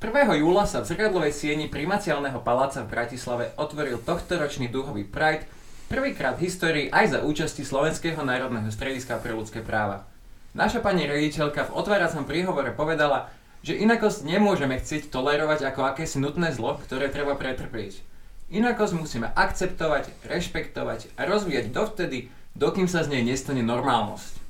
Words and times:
1. 0.00 0.16
júla 0.40 0.64
sa 0.64 0.80
v 0.80 0.88
zrkadlovej 0.88 1.28
sieni 1.28 1.68
primaciálneho 1.68 2.40
paláca 2.40 2.80
v 2.80 2.88
Bratislave 2.88 3.52
otvoril 3.60 4.00
tohtoročný 4.00 4.72
duhový 4.72 5.04
Pride, 5.04 5.44
prvýkrát 5.92 6.40
v 6.40 6.48
histórii 6.48 6.86
aj 6.88 7.06
za 7.12 7.18
účasti 7.20 7.68
Slovenského 7.68 8.24
národného 8.24 8.72
strediska 8.72 9.20
pre 9.20 9.36
ľudské 9.36 9.60
práva. 9.60 10.08
Naša 10.56 10.80
pani 10.80 11.04
rediteľka 11.04 11.68
v 11.68 11.76
otváracom 11.76 12.24
príhovore 12.24 12.72
povedala, 12.72 13.28
že 13.60 13.76
inakosť 13.76 14.24
nemôžeme 14.24 14.80
chcieť 14.80 15.12
tolerovať 15.12 15.68
ako 15.68 15.92
akési 15.92 16.16
nutné 16.16 16.56
zlo, 16.56 16.80
ktoré 16.80 17.12
treba 17.12 17.36
pretrpieť. 17.36 18.00
Inakosť 18.48 18.96
musíme 18.96 19.28
akceptovať, 19.36 20.16
rešpektovať 20.24 21.12
a 21.20 21.28
rozvíjať 21.28 21.76
dovtedy, 21.76 22.32
dokým 22.56 22.88
sa 22.88 23.04
z 23.04 23.20
nej 23.20 23.36
nestane 23.36 23.60
normálnosť. 23.60 24.40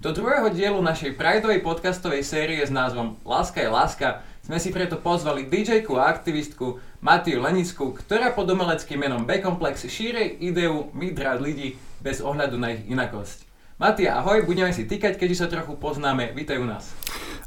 Do 0.00 0.12
druhého 0.12 0.52
dielu 0.52 0.76
našej 0.80 1.16
Prideovej 1.20 1.60
podcastovej 1.60 2.24
série 2.24 2.64
s 2.64 2.72
názvom 2.72 3.20
Láska 3.28 3.60
je 3.60 3.68
láska 3.68 4.08
sme 4.46 4.62
si 4.62 4.70
preto 4.70 5.02
pozvali 5.02 5.50
DJ-ku 5.50 5.98
a 5.98 6.06
aktivistku 6.06 6.78
Matiu 7.02 7.42
Lenicku, 7.42 7.90
ktorá 7.98 8.30
pod 8.30 8.46
umeleckým 8.46 9.02
menom 9.02 9.26
B-Complex 9.26 9.90
šírej 9.90 10.38
ideu 10.38 10.86
rád 11.18 11.42
ľudí 11.42 11.74
bez 11.98 12.22
ohľadu 12.22 12.54
na 12.54 12.78
ich 12.78 12.86
inakosť. 12.86 13.42
Matia, 13.74 14.22
ahoj, 14.22 14.46
budeme 14.46 14.70
si 14.70 14.86
týkať, 14.86 15.18
keďže 15.18 15.42
sa 15.42 15.50
trochu 15.50 15.74
poznáme. 15.74 16.30
Vítaj 16.30 16.62
u 16.62 16.66
nás. 16.70 16.94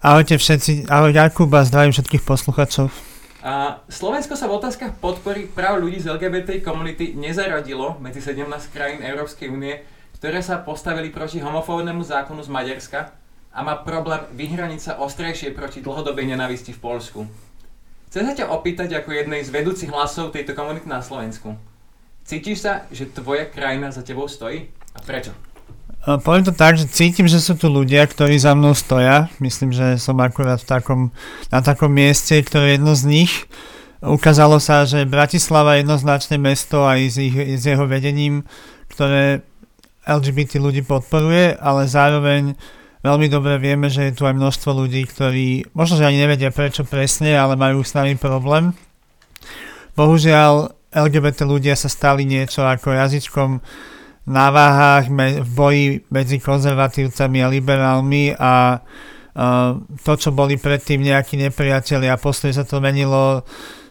Ahojte 0.03 0.35
všetci, 0.35 0.91
ahoj 0.91 1.15
Jakub 1.15 1.47
a 1.55 1.63
zdravím 1.63 1.95
všetkých 1.95 2.27
poslucháčov. 2.27 2.91
A 3.47 3.79
Slovensko 3.87 4.35
sa 4.35 4.52
v 4.52 4.59
otázkach 4.59 4.99
podpory 4.99 5.47
práv 5.47 5.79
ľudí 5.79 6.03
z 6.03 6.11
LGBT 6.11 6.59
komunity 6.59 7.15
nezaradilo 7.15 7.95
medzi 8.03 8.19
17 8.19 8.43
krajín 8.75 8.99
Európskej 9.07 9.47
únie, 9.47 9.79
ktoré 10.19 10.43
sa 10.43 10.59
postavili 10.59 11.15
proti 11.15 11.39
homofóbnemu 11.39 12.03
zákonu 12.03 12.43
z 12.43 12.52
Maďarska 12.52 13.18
a 13.59 13.63
má 13.63 13.75
problém 13.75 14.23
vyhraniť 14.39 14.79
sa 14.79 14.93
ostrejšie 15.03 15.52
proti 15.52 15.83
dlhodobej 15.83 16.31
nenávisti 16.31 16.71
v 16.71 16.79
Polsku. 16.79 17.27
Chcem 18.07 18.23
sa 18.23 18.31
ťa 18.31 18.55
opýtať 18.55 18.95
ako 18.95 19.11
jednej 19.11 19.43
z 19.43 19.52
vedúcich 19.52 19.91
hlasov 19.91 20.31
tejto 20.31 20.55
komunity 20.55 20.88
na 20.88 21.03
Slovensku. 21.03 21.59
Cítiš 22.23 22.63
sa, 22.63 22.87
že 22.87 23.11
tvoja 23.11 23.43
krajina 23.52 23.91
za 23.91 23.99
tebou 23.99 24.31
stojí? 24.31 24.71
A 24.95 25.03
prečo? 25.03 25.35
Poviem 26.23 26.47
to 26.47 26.55
tak, 26.55 26.80
že 26.80 26.87
cítim, 26.87 27.27
že 27.27 27.43
sú 27.43 27.59
tu 27.59 27.67
ľudia, 27.67 28.07
ktorí 28.07 28.39
za 28.39 28.55
mnou 28.55 28.71
stoja. 28.71 29.27
Myslím, 29.43 29.75
že 29.75 29.99
som 29.99 30.15
akurát 30.23 30.63
v 30.63 30.69
takom, 30.80 31.02
na 31.52 31.59
takom 31.59 31.91
mieste, 31.91 32.39
ktoré 32.39 32.63
je 32.71 32.75
jedno 32.80 32.95
z 32.95 33.03
nich. 33.11 33.33
Ukázalo 33.99 34.63
sa, 34.63 34.87
že 34.87 35.03
Bratislava 35.03 35.75
je 35.75 35.83
jednoznačné 35.83 36.39
mesto 36.39 36.87
aj 36.87 36.99
s, 37.11 37.17
ich, 37.19 37.35
s 37.35 37.67
jeho 37.67 37.83
vedením, 37.83 38.47
ktoré 38.87 39.43
LGBT 40.07 40.63
ľudí 40.63 40.87
podporuje, 40.87 41.59
ale 41.59 41.91
zároveň 41.91 42.55
veľmi 43.03 43.28
dobre 43.31 43.55
vieme, 43.61 43.88
že 43.88 44.09
je 44.09 44.17
tu 44.17 44.23
aj 44.28 44.36
množstvo 44.36 44.69
ľudí, 44.75 45.08
ktorí 45.08 45.72
možno, 45.72 46.00
že 46.00 46.08
ani 46.08 46.19
nevedia 46.19 46.52
prečo 46.52 46.83
presne, 46.83 47.36
ale 47.36 47.55
majú 47.55 47.83
s 47.83 47.95
nami 47.95 48.19
problém. 48.19 48.75
Bohužiaľ, 49.95 50.75
LGBT 50.89 51.45
ľudia 51.45 51.77
sa 51.77 51.92
stali 51.92 52.25
niečo 52.25 52.66
ako 52.66 52.95
jazyčkom 52.95 53.61
na 54.30 54.47
váhách 54.53 55.09
me, 55.09 55.42
v 55.42 55.50
boji 55.53 55.86
medzi 56.14 56.38
konzervatívcami 56.38 57.38
a 57.42 57.52
liberálmi 57.52 58.23
a 58.38 58.77
uh, 58.77 59.77
to, 60.05 60.14
čo 60.17 60.30
boli 60.30 60.58
predtým 60.58 61.02
nejakí 61.02 61.38
nepriatelia, 61.38 62.21
postoj 62.21 62.54
sa 62.54 62.65
to 62.65 62.77
menilo 62.77 63.42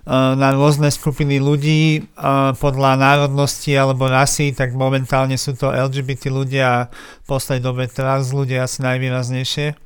na 0.08 0.48
rôzne 0.56 0.88
skupiny 0.88 1.36
ľudí 1.36 2.08
podľa 2.56 2.96
národnosti 2.96 3.76
alebo 3.76 4.08
rasy, 4.08 4.56
tak 4.56 4.72
momentálne 4.72 5.36
sú 5.36 5.52
to 5.52 5.68
LGBT 5.68 6.32
ľudia 6.32 6.64
a 6.64 6.86
v 6.88 7.24
poslednej 7.28 7.60
dobe 7.60 7.84
trans 7.92 8.32
ľudia 8.32 8.64
asi 8.64 8.80
najvýraznejšie. 8.88 9.76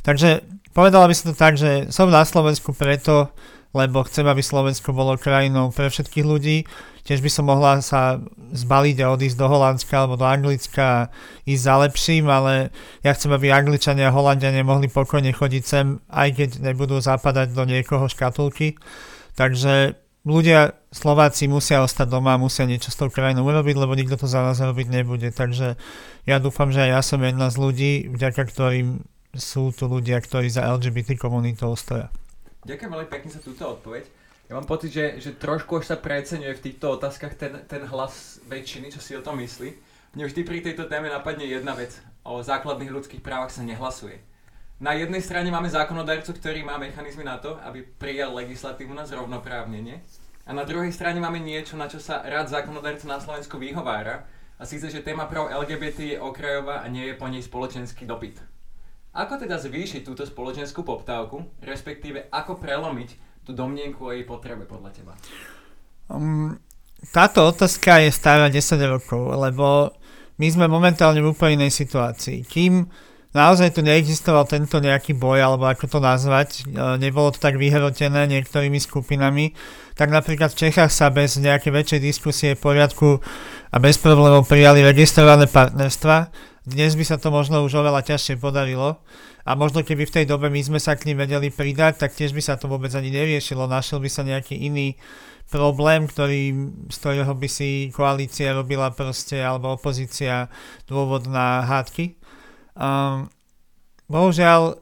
Takže 0.00 0.48
povedala 0.72 1.04
by 1.04 1.14
som 1.14 1.26
to 1.28 1.36
tak, 1.36 1.60
že 1.60 1.92
som 1.92 2.08
na 2.08 2.24
Slovensku 2.24 2.72
preto, 2.72 3.28
lebo 3.76 4.00
chcem, 4.08 4.24
aby 4.24 4.40
Slovensko 4.40 4.96
bolo 4.96 5.20
krajinou 5.20 5.68
pre 5.68 5.92
všetkých 5.92 6.24
ľudí. 6.24 6.64
Tiež 7.04 7.20
by 7.20 7.28
som 7.28 7.44
mohla 7.52 7.84
sa 7.84 8.16
zbaliť 8.56 8.96
a 9.04 9.12
odísť 9.12 9.36
do 9.36 9.46
Holandska 9.46 9.92
alebo 9.92 10.16
do 10.16 10.24
Anglicka 10.24 10.84
a 10.88 11.06
ísť 11.44 11.62
za 11.62 11.74
lepším, 11.84 12.24
ale 12.32 12.72
ja 13.04 13.12
chcem, 13.12 13.28
aby 13.28 13.52
Angličania 13.52 14.08
a 14.08 14.16
Holandiania 14.16 14.64
mohli 14.64 14.88
pokojne 14.88 15.36
chodiť 15.36 15.62
sem, 15.62 16.00
aj 16.08 16.28
keď 16.32 16.48
nebudú 16.64 16.96
zapadať 16.96 17.52
do 17.52 17.68
niekoho 17.68 18.08
škatulky. 18.08 18.80
Takže 19.36 20.00
ľudia, 20.24 20.74
Slováci 20.90 21.46
musia 21.46 21.84
ostať 21.84 22.08
doma, 22.08 22.40
musia 22.40 22.64
niečo 22.64 22.90
s 22.90 22.98
tou 22.98 23.12
krajinou 23.12 23.44
urobiť, 23.46 23.76
lebo 23.78 23.92
nikto 23.94 24.16
to 24.16 24.26
za 24.26 24.42
nás 24.42 24.58
robiť 24.58 24.88
nebude. 24.90 25.28
Takže 25.30 25.76
ja 26.26 26.36
dúfam, 26.42 26.74
že 26.74 26.88
aj 26.88 26.90
ja 26.90 27.00
som 27.04 27.20
jedna 27.22 27.52
z 27.52 27.56
ľudí, 27.60 27.92
vďaka 28.10 28.42
ktorým 28.48 29.06
sú 29.36 29.70
tu 29.76 29.86
ľudia, 29.86 30.18
ktorí 30.18 30.48
za 30.48 30.64
LGBT 30.64 31.20
komunitou 31.20 31.76
stoja. 31.76 32.08
Ďakujem 32.64 32.90
veľmi 32.90 33.08
pekne 33.12 33.30
za 33.30 33.44
túto 33.44 33.62
odpoveď. 33.78 34.08
Ja 34.48 34.56
mám 34.56 34.66
pocit, 34.66 34.90
že, 34.90 35.20
že 35.20 35.36
trošku 35.36 35.84
už 35.84 35.90
sa 35.92 36.00
preceňuje 36.00 36.54
v 36.56 36.64
týchto 36.64 36.96
otázkach 36.96 37.36
ten, 37.36 37.62
ten 37.68 37.84
hlas 37.86 38.40
väčšiny, 38.48 38.90
čo 38.90 39.04
si 39.04 39.12
o 39.14 39.22
tom 39.22 39.38
myslí. 39.38 39.70
Mne 40.16 40.24
vždy 40.32 40.40
pri 40.42 40.64
tejto 40.64 40.88
téme 40.88 41.12
napadne 41.12 41.44
jedna 41.44 41.76
vec. 41.76 41.92
O 42.26 42.40
základných 42.40 42.90
ľudských 42.90 43.22
právach 43.22 43.52
sa 43.52 43.62
nehlasuje 43.62 44.16
na 44.76 44.92
jednej 44.92 45.24
strane 45.24 45.48
máme 45.48 45.72
zákonodarcu, 45.72 46.36
ktorý 46.36 46.60
má 46.60 46.76
mechanizmy 46.76 47.24
na 47.24 47.40
to, 47.40 47.56
aby 47.64 47.80
prijal 47.80 48.36
legislatívu 48.36 48.92
na 48.92 49.08
zrovnoprávnenie. 49.08 50.04
A 50.46 50.52
na 50.52 50.68
druhej 50.68 50.92
strane 50.92 51.16
máme 51.16 51.40
niečo, 51.40 51.80
na 51.80 51.88
čo 51.88 51.96
sa 51.96 52.20
rád 52.20 52.52
zákonodarca 52.52 53.08
na 53.08 53.16
Slovensku 53.16 53.56
vyhovára. 53.56 54.28
A 54.56 54.68
síce, 54.68 54.92
že 54.92 55.00
téma 55.00 55.28
práv 55.28 55.48
LGBT 55.48 56.16
je 56.16 56.18
okrajová 56.20 56.84
a 56.84 56.86
nie 56.92 57.08
je 57.08 57.16
po 57.16 57.28
nej 57.28 57.40
spoločenský 57.40 58.04
dopyt. 58.04 58.40
Ako 59.16 59.40
teda 59.40 59.56
zvýšiť 59.56 60.04
túto 60.04 60.28
spoločenskú 60.28 60.84
poptávku, 60.84 61.40
respektíve 61.64 62.28
ako 62.28 62.60
prelomiť 62.60 63.42
tú 63.48 63.56
domnienku 63.56 64.04
o 64.04 64.12
jej 64.12 64.28
potrebe 64.28 64.68
podľa 64.68 64.90
teba? 64.92 65.12
Um, 66.12 66.60
táto 67.16 67.48
otázka 67.48 68.04
je 68.04 68.12
stará 68.12 68.52
10 68.52 68.76
rokov, 68.92 69.24
lebo 69.40 69.92
my 70.36 70.46
sme 70.52 70.68
momentálne 70.68 71.24
v 71.24 71.32
úplne 71.32 71.64
inej 71.64 71.72
situácii. 71.72 72.44
Kým 72.44 72.84
naozaj 73.36 73.76
tu 73.76 73.84
neexistoval 73.84 74.48
tento 74.48 74.80
nejaký 74.80 75.12
boj, 75.12 75.44
alebo 75.44 75.68
ako 75.68 75.84
to 75.84 75.98
nazvať, 76.00 76.64
e, 76.64 76.96
nebolo 76.96 77.28
to 77.28 77.38
tak 77.38 77.60
vyhrotené 77.60 78.24
niektorými 78.24 78.80
skupinami, 78.80 79.52
tak 79.92 80.08
napríklad 80.08 80.56
v 80.56 80.60
Čechách 80.68 80.88
sa 80.88 81.12
bez 81.12 81.36
nejakej 81.36 81.72
väčšej 81.72 82.00
diskusie 82.00 82.50
v 82.56 82.64
poriadku 82.64 83.20
a 83.68 83.76
bez 83.76 84.00
problémov 84.00 84.48
prijali 84.48 84.80
registrované 84.80 85.44
partnerstva. 85.44 86.32
Dnes 86.64 86.96
by 86.96 87.04
sa 87.04 87.20
to 87.20 87.28
možno 87.28 87.62
už 87.62 87.78
oveľa 87.78 88.02
ťažšie 88.02 88.40
podarilo 88.40 89.04
a 89.46 89.54
možno 89.54 89.86
keby 89.86 90.10
v 90.10 90.14
tej 90.18 90.24
dobe 90.26 90.50
my 90.50 90.58
sme 90.58 90.80
sa 90.82 90.98
k 90.98 91.06
ním 91.06 91.22
vedeli 91.22 91.54
pridať, 91.54 92.02
tak 92.02 92.16
tiež 92.16 92.34
by 92.34 92.42
sa 92.42 92.58
to 92.58 92.66
vôbec 92.66 92.90
ani 92.98 93.14
neriešilo. 93.14 93.70
Našiel 93.70 94.02
by 94.02 94.10
sa 94.10 94.26
nejaký 94.26 94.58
iný 94.58 94.98
problém, 95.46 96.10
ktorý, 96.10 96.74
z 96.90 96.96
ktorého 96.98 97.30
by 97.38 97.46
si 97.46 97.94
koalícia 97.94 98.50
robila 98.50 98.90
proste, 98.90 99.38
alebo 99.38 99.78
opozícia 99.78 100.50
dôvod 100.90 101.30
na 101.30 101.62
hádky. 101.62 102.18
Um, 102.76 103.32
bohužiaľ, 104.06 104.76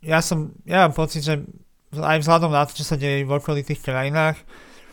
ja 0.00 0.22
som, 0.22 0.54
ja 0.62 0.86
mám 0.86 0.94
pocit, 0.94 1.26
že 1.26 1.42
aj 1.92 2.22
vzhľadom 2.22 2.54
na 2.54 2.64
to, 2.64 2.78
čo 2.78 2.86
sa 2.86 2.96
deje 2.96 3.26
v 3.26 3.34
okolitých 3.34 3.82
krajinách, 3.82 4.38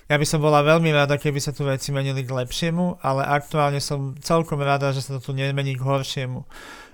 ja 0.09 0.17
by 0.17 0.25
som 0.25 0.41
bola 0.41 0.65
veľmi 0.65 0.89
rada, 0.89 1.21
keby 1.21 1.37
sa 1.37 1.53
tu 1.53 1.69
veci 1.69 1.93
menili 1.93 2.25
k 2.25 2.33
lepšiemu, 2.33 3.05
ale 3.05 3.21
aktuálne 3.29 3.77
som 3.77 4.17
celkom 4.17 4.57
rada, 4.57 4.89
že 4.89 5.05
sa 5.05 5.21
to 5.21 5.29
tu 5.29 5.31
nemení 5.37 5.77
k 5.77 5.85
horšiemu. 5.85 6.49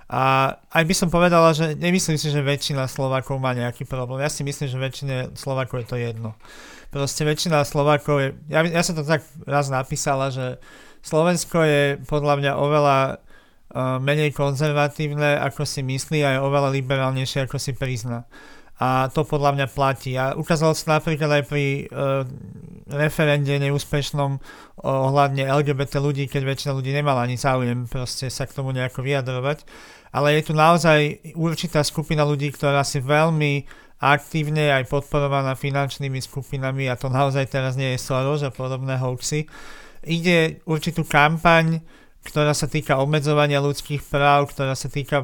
A 0.06 0.54
aj 0.70 0.84
by 0.84 0.94
som 0.94 1.08
povedala, 1.08 1.50
že 1.56 1.74
nemyslím 1.80 2.20
si, 2.20 2.28
že 2.28 2.44
väčšina 2.44 2.84
Slovákov 2.86 3.40
má 3.40 3.56
nejaký 3.56 3.88
problém. 3.88 4.20
Ja 4.22 4.30
si 4.30 4.44
myslím, 4.44 4.68
že 4.68 4.78
väčšine 4.78 5.16
Slovákov 5.34 5.82
je 5.82 5.88
to 5.88 5.96
jedno. 5.96 6.30
Proste 6.92 7.24
väčšina 7.24 7.64
Slovákov 7.64 8.16
je... 8.20 8.28
Ja, 8.52 8.62
ja 8.62 8.84
som 8.84 8.94
to 8.94 9.02
tak 9.02 9.24
raz 9.48 9.72
napísala, 9.72 10.30
že 10.30 10.60
Slovensko 11.02 11.58
je 11.64 11.82
podľa 12.06 12.38
mňa 12.38 12.52
oveľa 12.54 12.98
menej 14.00 14.32
konzervatívne, 14.32 15.36
ako 15.42 15.68
si 15.68 15.84
myslí 15.84 16.24
a 16.24 16.36
je 16.36 16.44
oveľa 16.44 16.70
liberálnejšie, 16.72 17.44
ako 17.44 17.60
si 17.60 17.76
prizná. 17.76 18.24
A 18.76 19.08
to 19.08 19.24
podľa 19.24 19.56
mňa 19.56 19.66
platí. 19.72 20.20
A 20.20 20.36
ukázalo 20.36 20.76
sa 20.76 21.00
napríklad 21.00 21.40
aj 21.40 21.44
pri 21.48 21.88
uh, 21.88 22.28
referende 22.92 23.56
neúspešnom 23.56 24.36
ohľadne 24.84 25.48
LGBT 25.48 25.96
ľudí, 25.96 26.28
keď 26.28 26.42
väčšina 26.44 26.72
ľudí 26.76 26.92
nemala 26.92 27.24
ani 27.24 27.40
záujem 27.40 27.88
proste 27.88 28.28
sa 28.28 28.44
k 28.44 28.52
tomu 28.52 28.76
nejako 28.76 29.00
vyjadrovať. 29.00 29.64
Ale 30.12 30.36
je 30.36 30.42
tu 30.44 30.52
naozaj 30.52 31.32
určitá 31.36 31.80
skupina 31.84 32.20
ľudí, 32.24 32.52
ktorá 32.52 32.84
si 32.84 33.00
veľmi 33.00 33.64
aktívne 33.96 34.76
aj 34.76 34.92
podporovaná 34.92 35.56
finančnými 35.56 36.20
skupinami 36.20 36.84
a 36.92 37.00
to 37.00 37.08
naozaj 37.08 37.48
teraz 37.48 37.80
nie 37.80 37.96
je 37.96 38.04
Soros 38.04 38.44
a 38.44 38.52
podobné 38.52 39.00
hoaxy 39.00 39.48
ide 40.06 40.62
určitú 40.64 41.02
kampaň, 41.02 41.82
ktorá 42.26 42.50
sa 42.52 42.66
týka 42.66 42.98
obmedzovania 42.98 43.62
ľudských 43.62 44.02
práv, 44.02 44.50
ktorá 44.50 44.74
sa 44.74 44.90
týka 44.90 45.22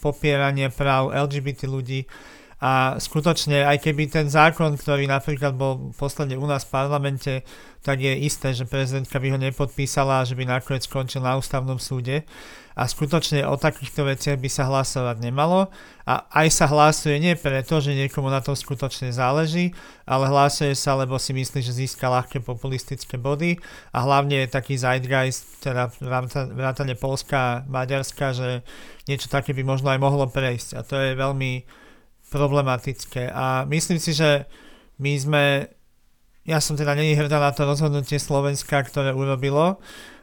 popierania 0.00 0.72
práv 0.72 1.12
LGBT 1.12 1.68
ľudí 1.68 2.08
a 2.62 2.94
skutočne, 2.94 3.66
aj 3.66 3.82
keby 3.82 4.06
ten 4.06 4.30
zákon, 4.30 4.78
ktorý 4.78 5.10
napríklad 5.10 5.58
bol 5.58 5.90
posledne 5.98 6.38
u 6.38 6.46
nás 6.46 6.62
v 6.62 6.70
parlamente, 6.70 7.32
tak 7.82 7.98
je 7.98 8.14
isté, 8.22 8.54
že 8.54 8.70
prezidentka 8.70 9.18
by 9.18 9.34
ho 9.34 9.38
nepodpísala 9.42 10.22
a 10.22 10.26
že 10.26 10.38
by 10.38 10.46
nakoniec 10.46 10.86
skončil 10.86 11.26
na 11.26 11.34
ústavnom 11.34 11.82
súde. 11.82 12.22
A 12.72 12.88
skutočne 12.88 13.44
o 13.44 13.60
takýchto 13.60 14.08
veciach 14.08 14.40
by 14.40 14.48
sa 14.48 14.68
hlasovať 14.68 15.16
nemalo. 15.20 15.68
A 16.08 16.26
aj 16.32 16.48
sa 16.50 16.66
hlasuje 16.66 17.20
nie 17.22 17.38
preto, 17.38 17.78
že 17.78 17.94
niekomu 17.94 18.32
na 18.32 18.42
tom 18.42 18.58
skutočne 18.58 19.14
záleží, 19.14 19.76
ale 20.02 20.26
hlasuje 20.26 20.74
sa, 20.74 20.98
lebo 20.98 21.20
si 21.20 21.30
myslí, 21.36 21.62
že 21.62 21.76
získa 21.76 22.10
ľahké 22.10 22.42
populistické 22.42 23.20
body. 23.20 23.60
A 23.94 24.02
hlavne 24.02 24.42
je 24.42 24.54
taký 24.54 24.74
zeitgeist, 24.80 25.62
teda 25.62 25.92
vrátane 26.52 26.98
Polska 26.98 27.36
a 27.38 27.60
Maďarska, 27.68 28.34
že 28.34 28.48
niečo 29.06 29.30
také 29.30 29.52
by 29.52 29.62
možno 29.62 29.92
aj 29.92 30.00
mohlo 30.00 30.26
prejsť. 30.26 30.68
A 30.74 30.80
to 30.82 30.96
je 30.98 31.14
veľmi 31.14 31.62
problematické. 32.32 33.28
A 33.28 33.68
myslím 33.68 34.00
si, 34.00 34.16
že 34.16 34.48
my 34.96 35.12
sme, 35.20 35.44
ja 36.48 36.58
som 36.64 36.74
teda 36.80 36.96
není 36.96 37.12
hrdá 37.12 37.36
na 37.36 37.52
to 37.52 37.68
rozhodnutie 37.68 38.16
Slovenska, 38.16 38.80
ktoré 38.80 39.12
urobilo. 39.12 39.76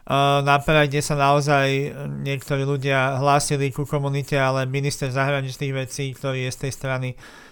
Na 0.09 0.57
Pride 0.57 1.05
sa 1.05 1.13
naozaj 1.13 1.93
niektorí 2.25 2.65
ľudia 2.65 3.21
hlásili 3.21 3.69
ku 3.69 3.85
komunite, 3.85 4.33
ale 4.41 4.65
minister 4.65 5.13
zahraničných 5.13 5.85
vecí, 5.85 6.09
ktorý 6.17 6.49
je 6.49 6.51
z 6.51 6.59
tej 6.65 6.71
strany, 6.73 7.09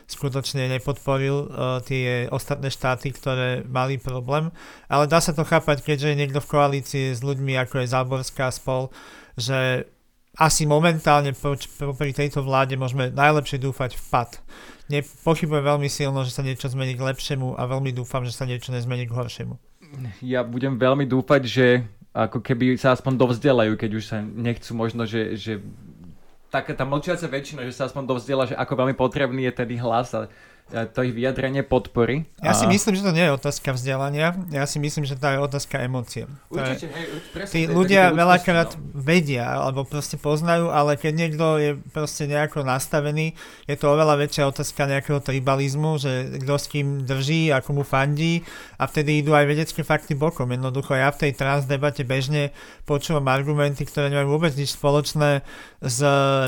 skutočne 0.09 0.65
nepodporil 0.65 1.37
uh, 1.37 1.83
tie 1.85 2.25
ostatné 2.33 2.73
štáty, 2.73 3.13
ktoré 3.13 3.61
mali 3.61 4.01
problém. 4.01 4.49
Ale 4.89 5.05
dá 5.05 5.21
sa 5.21 5.37
to 5.37 5.45
chápať, 5.45 5.85
keďže 5.85 6.15
je 6.15 6.19
niekto 6.23 6.39
v 6.41 6.49
koalícii 6.49 7.05
s 7.13 7.21
ľuďmi, 7.21 7.59
ako 7.61 7.83
je 7.83 7.91
Záborská 7.93 8.49
spol, 8.49 8.89
že 9.37 9.85
asi 10.39 10.65
momentálne 10.65 11.35
pri 11.97 12.11
tejto 12.13 12.41
vláde 12.41 12.73
môžeme 12.73 13.13
najlepšie 13.13 13.61
dúfať 13.61 13.97
v 13.97 14.03
pad. 14.09 14.29
Pochybujem 15.25 15.65
veľmi 15.65 15.89
silno, 15.91 16.23
že 16.23 16.33
sa 16.33 16.45
niečo 16.45 16.71
zmení 16.71 16.95
k 16.95 17.03
lepšiemu 17.03 17.53
a 17.53 17.67
veľmi 17.67 17.93
dúfam, 17.93 18.23
že 18.25 18.33
sa 18.33 18.47
niečo 18.47 18.71
nezmení 18.71 19.09
k 19.09 19.13
horšiemu. 19.13 19.57
Ja 20.23 20.45
budem 20.45 20.77
veľmi 20.79 21.09
dúfať, 21.09 21.41
že 21.43 21.65
ako 22.15 22.39
keby 22.41 22.79
sa 22.79 22.95
aspoň 22.95 23.13
dovzdelajú, 23.19 23.73
keď 23.75 23.91
už 23.97 24.03
sa 24.03 24.17
nechcú 24.23 24.71
možno, 24.73 25.03
že, 25.07 25.35
že 25.37 25.59
taká 26.47 26.73
tá 26.73 26.87
mlčiaca 26.87 27.27
väčšina, 27.27 27.67
že 27.67 27.75
sa 27.75 27.87
aspoň 27.87 28.03
dovzdela, 28.07 28.47
že 28.47 28.55
ako 28.55 28.73
veľmi 28.73 28.95
potrebný 28.95 29.45
je 29.51 29.53
tedy 29.53 29.75
hlas 29.77 30.15
a 30.15 30.31
to 30.67 30.99
ich 31.07 31.15
vyjadrenie 31.15 31.63
podpory. 31.63 32.27
Ja 32.43 32.51
si 32.51 32.67
myslím, 32.67 32.99
že 32.99 33.07
to 33.07 33.15
nie 33.15 33.23
je 33.23 33.31
otázka 33.31 33.71
vzdelania, 33.71 34.35
ja 34.51 34.67
si 34.67 34.83
myslím, 34.83 35.07
že 35.07 35.15
to 35.15 35.23
je 35.23 35.39
otázka 35.39 35.79
emócie. 35.79 36.27
Určite, 36.51 36.91
hej, 36.91 37.05
presne, 37.31 37.53
tí 37.55 37.61
ľudia 37.71 38.11
veľakrát 38.11 38.75
no. 38.75 38.99
vedia, 38.99 39.47
alebo 39.47 39.87
proste 39.87 40.19
poznajú, 40.19 40.67
ale 40.67 40.99
keď 40.99 41.13
niekto 41.15 41.45
je 41.55 41.71
proste 41.95 42.27
nejako 42.27 42.67
nastavený, 42.67 43.31
je 43.63 43.75
to 43.79 43.87
oveľa 43.87 44.19
väčšia 44.27 44.43
otázka 44.51 44.91
nejakého 44.91 45.23
tribalizmu, 45.23 46.03
že 46.03 46.43
kto 46.43 46.55
s 46.59 46.65
kým 46.67 47.07
drží, 47.07 47.47
ako 47.55 47.79
mu 47.79 47.83
fandí 47.87 48.43
a 48.75 48.91
vtedy 48.91 49.23
idú 49.23 49.31
aj 49.31 49.47
vedecké 49.47 49.87
fakty 49.87 50.19
bokom. 50.19 50.51
Jednoducho 50.51 50.99
ja 50.99 51.07
v 51.15 51.27
tej 51.27 51.31
trans 51.31 51.63
debate 51.63 52.03
bežne 52.03 52.51
počúvam 52.83 53.31
argumenty, 53.31 53.87
ktoré 53.87 54.11
nemajú 54.11 54.35
vôbec 54.35 54.51
nič 54.59 54.75
spoločné 54.75 55.47
s 55.79 55.99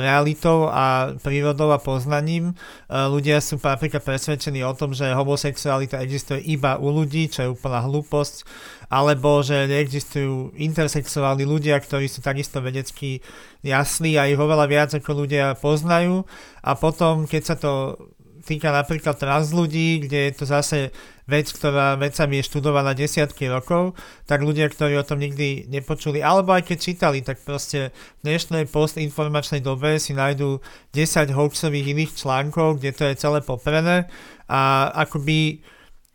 realitou 0.03 0.67
a 0.67 1.13
prírodou 1.21 1.71
a 1.71 1.79
poznaním. 1.79 2.51
E, 2.51 2.95
ľudia 3.07 3.39
sú 3.39 3.61
napríklad 3.61 4.01
presvedčení 4.09 4.65
o 4.65 4.73
tom, 4.73 4.97
že 4.97 5.13
homosexualita 5.13 6.01
existuje 6.01 6.41
iba 6.49 6.81
u 6.81 6.89
ľudí, 6.89 7.29
čo 7.29 7.45
je 7.45 7.53
úplná 7.53 7.85
hlúposť, 7.85 8.41
alebo 8.89 9.45
že 9.45 9.69
neexistujú 9.69 10.57
intersexuálni 10.57 11.45
ľudia, 11.45 11.77
ktorí 11.77 12.09
sú 12.09 12.25
takisto 12.25 12.57
vedecky 12.57 13.21
jasní 13.61 14.17
a 14.17 14.25
ich 14.25 14.41
oveľa 14.41 14.65
viac 14.65 14.89
ako 14.97 15.25
ľudia 15.25 15.53
poznajú. 15.61 16.25
A 16.65 16.73
potom, 16.73 17.29
keď 17.29 17.41
sa 17.45 17.55
to 17.55 18.01
týka 18.49 18.73
napríklad 18.73 19.13
trans 19.13 19.53
ľudí, 19.53 20.09
kde 20.09 20.19
je 20.25 20.33
to 20.33 20.45
zase 20.49 20.89
vec, 21.29 21.53
ktorá 21.53 21.93
vecami 21.93 22.41
je 22.41 22.47
študovaná 22.49 22.97
desiatky 22.97 23.45
rokov, 23.45 23.93
tak 24.25 24.41
ľudia, 24.41 24.65
ktorí 24.65 24.97
o 24.97 25.05
tom 25.05 25.21
nikdy 25.21 25.69
nepočuli, 25.69 26.25
alebo 26.25 26.57
aj 26.57 26.65
keď 26.65 26.77
čítali, 26.81 27.21
tak 27.21 27.37
proste 27.45 27.93
v 28.19 28.33
dnešnej 28.33 28.65
postinformačnej 28.65 29.61
dobe 29.61 30.01
si 30.01 30.17
nájdú 30.17 30.57
10 30.97 31.29
hoaxových 31.29 31.93
iných 31.93 32.11
článkov, 32.17 32.81
kde 32.81 32.91
to 32.97 33.03
je 33.05 33.15
celé 33.15 33.45
poprené 33.45 34.09
a 34.49 34.89
akoby 35.05 35.61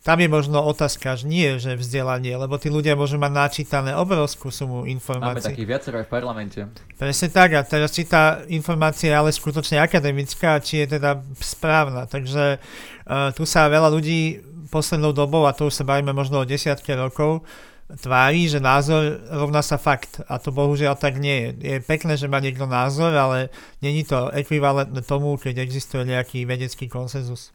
tam 0.04 0.20
je 0.20 0.28
možno 0.28 0.60
otázka, 0.60 1.16
že 1.16 1.24
nie, 1.24 1.56
že 1.56 1.80
vzdelanie, 1.80 2.36
lebo 2.36 2.60
tí 2.60 2.68
ľudia 2.68 2.92
môžu 2.92 3.16
mať 3.16 3.32
načítané 3.32 3.96
obrovskú 3.96 4.52
sumu 4.52 4.84
informácií. 4.84 5.40
Máme 5.40 5.56
takých 5.56 5.70
viacero 5.72 5.96
aj 5.96 6.04
v 6.04 6.12
parlamente. 6.12 6.60
Presne 7.00 7.28
tak, 7.32 7.56
a 7.56 7.64
teraz 7.64 7.88
či 7.96 8.04
tá 8.04 8.44
informácia 8.52 9.08
je 9.08 9.16
ale 9.16 9.32
skutočne 9.32 9.80
akademická, 9.80 10.60
či 10.60 10.84
je 10.84 11.00
teda 11.00 11.24
správna. 11.40 12.04
Takže 12.04 12.60
uh, 12.60 13.32
tu 13.32 13.48
sa 13.48 13.64
veľa 13.72 13.88
ľudí 13.88 14.44
poslednou 14.74 15.14
dobou, 15.14 15.46
a 15.46 15.54
to 15.54 15.70
už 15.70 15.78
sa 15.78 15.86
bavíme 15.86 16.10
možno 16.10 16.42
o 16.42 16.48
desiatke 16.48 16.98
rokov, 16.98 17.46
tvári, 17.86 18.50
že 18.50 18.58
názor 18.58 19.22
rovná 19.30 19.62
sa 19.62 19.78
fakt. 19.78 20.18
A 20.26 20.42
to 20.42 20.50
bohužiaľ 20.50 20.98
tak 20.98 21.22
nie 21.22 21.54
je. 21.54 21.78
Je 21.78 21.78
pekné, 21.78 22.18
že 22.18 22.26
má 22.26 22.42
niekto 22.42 22.66
názor, 22.66 23.14
ale 23.14 23.54
není 23.78 24.02
to 24.02 24.34
ekvivalentné 24.34 25.04
tomu, 25.06 25.38
keď 25.38 25.62
existuje 25.62 26.02
nejaký 26.02 26.42
vedecký 26.42 26.90
konsenzus 26.90 27.54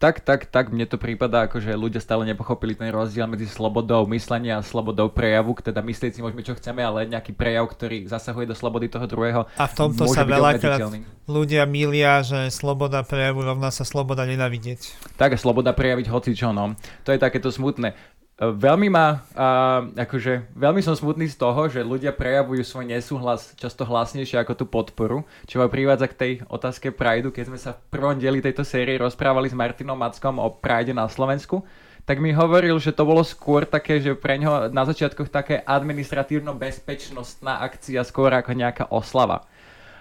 tak, 0.00 0.24
tak, 0.24 0.48
tak, 0.48 0.72
mne 0.72 0.88
to 0.88 0.96
prípada, 0.96 1.44
ako 1.44 1.60
že 1.60 1.76
ľudia 1.76 2.00
stále 2.00 2.24
nepochopili 2.24 2.72
ten 2.72 2.88
rozdiel 2.88 3.28
medzi 3.28 3.44
slobodou 3.44 4.08
myslenia 4.08 4.56
a 4.56 4.64
slobodou 4.64 5.12
prejavu, 5.12 5.52
teda 5.60 5.84
myslieť 5.84 6.16
si 6.16 6.20
môžeme 6.24 6.40
čo 6.40 6.56
chceme, 6.56 6.80
ale 6.80 7.04
nejaký 7.04 7.36
prejav, 7.36 7.68
ktorý 7.68 8.08
zasahuje 8.08 8.48
do 8.48 8.56
slobody 8.56 8.88
toho 8.88 9.04
druhého. 9.04 9.44
A 9.60 9.68
v 9.68 9.74
tomto 9.76 10.08
sa 10.08 10.24
veľakrát 10.24 10.88
ľudia 11.28 11.68
milia, 11.68 12.24
že 12.24 12.48
sloboda 12.48 13.04
prejavu 13.04 13.44
rovná 13.44 13.68
sa 13.68 13.84
sloboda 13.84 14.24
nenavidieť. 14.24 15.12
Tak, 15.20 15.36
sloboda 15.36 15.76
prejaviť 15.76 16.08
hoci 16.08 16.32
čo, 16.32 16.56
no. 16.56 16.72
To 17.04 17.12
je 17.12 17.20
takéto 17.20 17.52
smutné. 17.52 17.92
Veľmi 18.40 18.88
ma, 18.88 19.20
uh, 19.36 19.92
akože, 20.00 20.56
veľmi 20.56 20.80
som 20.80 20.96
smutný 20.96 21.28
z 21.28 21.36
toho, 21.36 21.68
že 21.68 21.84
ľudia 21.84 22.08
prejavujú 22.08 22.64
svoj 22.64 22.88
nesúhlas 22.88 23.52
často 23.60 23.84
hlasnejšie 23.84 24.40
ako 24.40 24.56
tú 24.56 24.64
podporu, 24.64 25.28
čo 25.44 25.60
ma 25.60 25.68
privádza 25.68 26.08
k 26.08 26.16
tej 26.16 26.32
otázke 26.48 26.88
Prideu, 26.88 27.36
keď 27.36 27.52
sme 27.52 27.60
sa 27.60 27.76
v 27.76 27.84
prvom 27.92 28.16
dieli 28.16 28.40
tejto 28.40 28.64
série 28.64 28.96
rozprávali 28.96 29.52
s 29.52 29.54
Martinom 29.56 29.92
Mackom 29.92 30.40
o 30.40 30.56
Pride 30.56 30.96
na 30.96 31.04
Slovensku, 31.04 31.60
tak 32.08 32.16
mi 32.16 32.32
hovoril, 32.32 32.80
že 32.80 32.96
to 32.96 33.04
bolo 33.04 33.20
skôr 33.20 33.68
také, 33.68 34.00
že 34.00 34.16
pre 34.16 34.40
ňoho 34.40 34.72
na 34.72 34.88
začiatkoch 34.88 35.28
také 35.28 35.60
administratívno-bezpečnostná 35.60 37.60
akcia 37.60 38.00
skôr 38.08 38.32
ako 38.32 38.56
nejaká 38.56 38.88
oslava. 38.88 39.44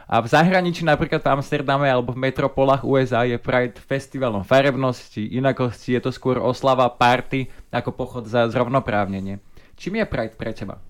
A 0.09 0.25
v 0.25 0.27
zahraničí, 0.27 0.81
napríklad 0.81 1.21
v 1.21 1.37
Amsterdame 1.37 1.85
alebo 1.85 2.17
v 2.17 2.25
metropolách 2.25 2.81
USA 2.81 3.29
je 3.29 3.37
Pride 3.37 3.77
festivalom 3.77 4.41
farebnosti, 4.41 5.21
inakosti, 5.21 5.93
je 5.93 6.01
to 6.01 6.09
skôr 6.09 6.41
oslava 6.41 6.89
party 6.89 7.45
ako 7.69 7.93
pochod 7.93 8.25
za 8.25 8.49
zrovnoprávnenie. 8.49 9.37
Čím 9.77 10.01
je 10.01 10.05
Pride 10.09 10.33
pre 10.33 10.49
teba? 10.57 10.81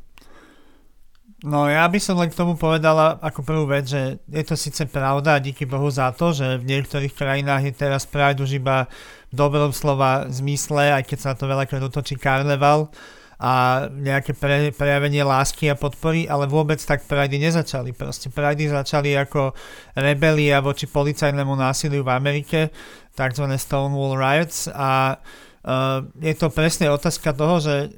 No 1.44 1.68
ja 1.68 1.84
by 1.88 2.00
som 2.00 2.20
len 2.20 2.32
k 2.32 2.36
tomu 2.36 2.56
povedala 2.56 3.20
ako 3.20 3.44
prvú 3.44 3.68
vec, 3.68 3.92
že 3.92 4.24
je 4.28 4.44
to 4.44 4.56
síce 4.60 4.88
pravda 4.88 5.36
a 5.36 5.44
díky 5.44 5.68
Bohu 5.68 5.88
za 5.92 6.12
to, 6.16 6.32
že 6.32 6.60
v 6.60 6.68
niektorých 6.68 7.16
krajinách 7.16 7.64
je 7.68 7.74
teraz 7.76 8.04
Pride 8.08 8.40
už 8.40 8.60
iba 8.60 8.88
v 9.32 9.34
dobrom 9.36 9.76
slova 9.76 10.32
zmysle, 10.32 10.96
aj 10.96 11.04
keď 11.08 11.18
sa 11.20 11.30
na 11.32 11.40
to 11.40 11.48
veľakrát 11.48 11.84
otočí 11.84 12.16
karneval, 12.16 12.92
a 13.40 13.88
nejaké 13.88 14.36
pre, 14.36 14.76
prejavenie 14.76 15.24
lásky 15.24 15.72
a 15.72 15.80
podpory, 15.80 16.28
ale 16.28 16.44
vôbec 16.44 16.76
tak 16.84 17.08
Pride 17.08 17.40
nezačali. 17.40 17.96
Proste 17.96 18.28
Pride 18.28 18.68
začali 18.68 19.16
ako 19.16 19.56
rebelia 19.96 20.60
voči 20.60 20.92
policajnému 20.92 21.56
násiliu 21.56 22.04
v 22.04 22.12
Amerike, 22.12 22.68
tzv. 23.16 23.46
Stonewall 23.56 24.20
Riots 24.20 24.68
a 24.72 25.18
Uh, 25.60 26.08
je 26.24 26.32
to 26.40 26.48
presne 26.48 26.88
otázka 26.88 27.36
toho, 27.36 27.60
že 27.60 27.92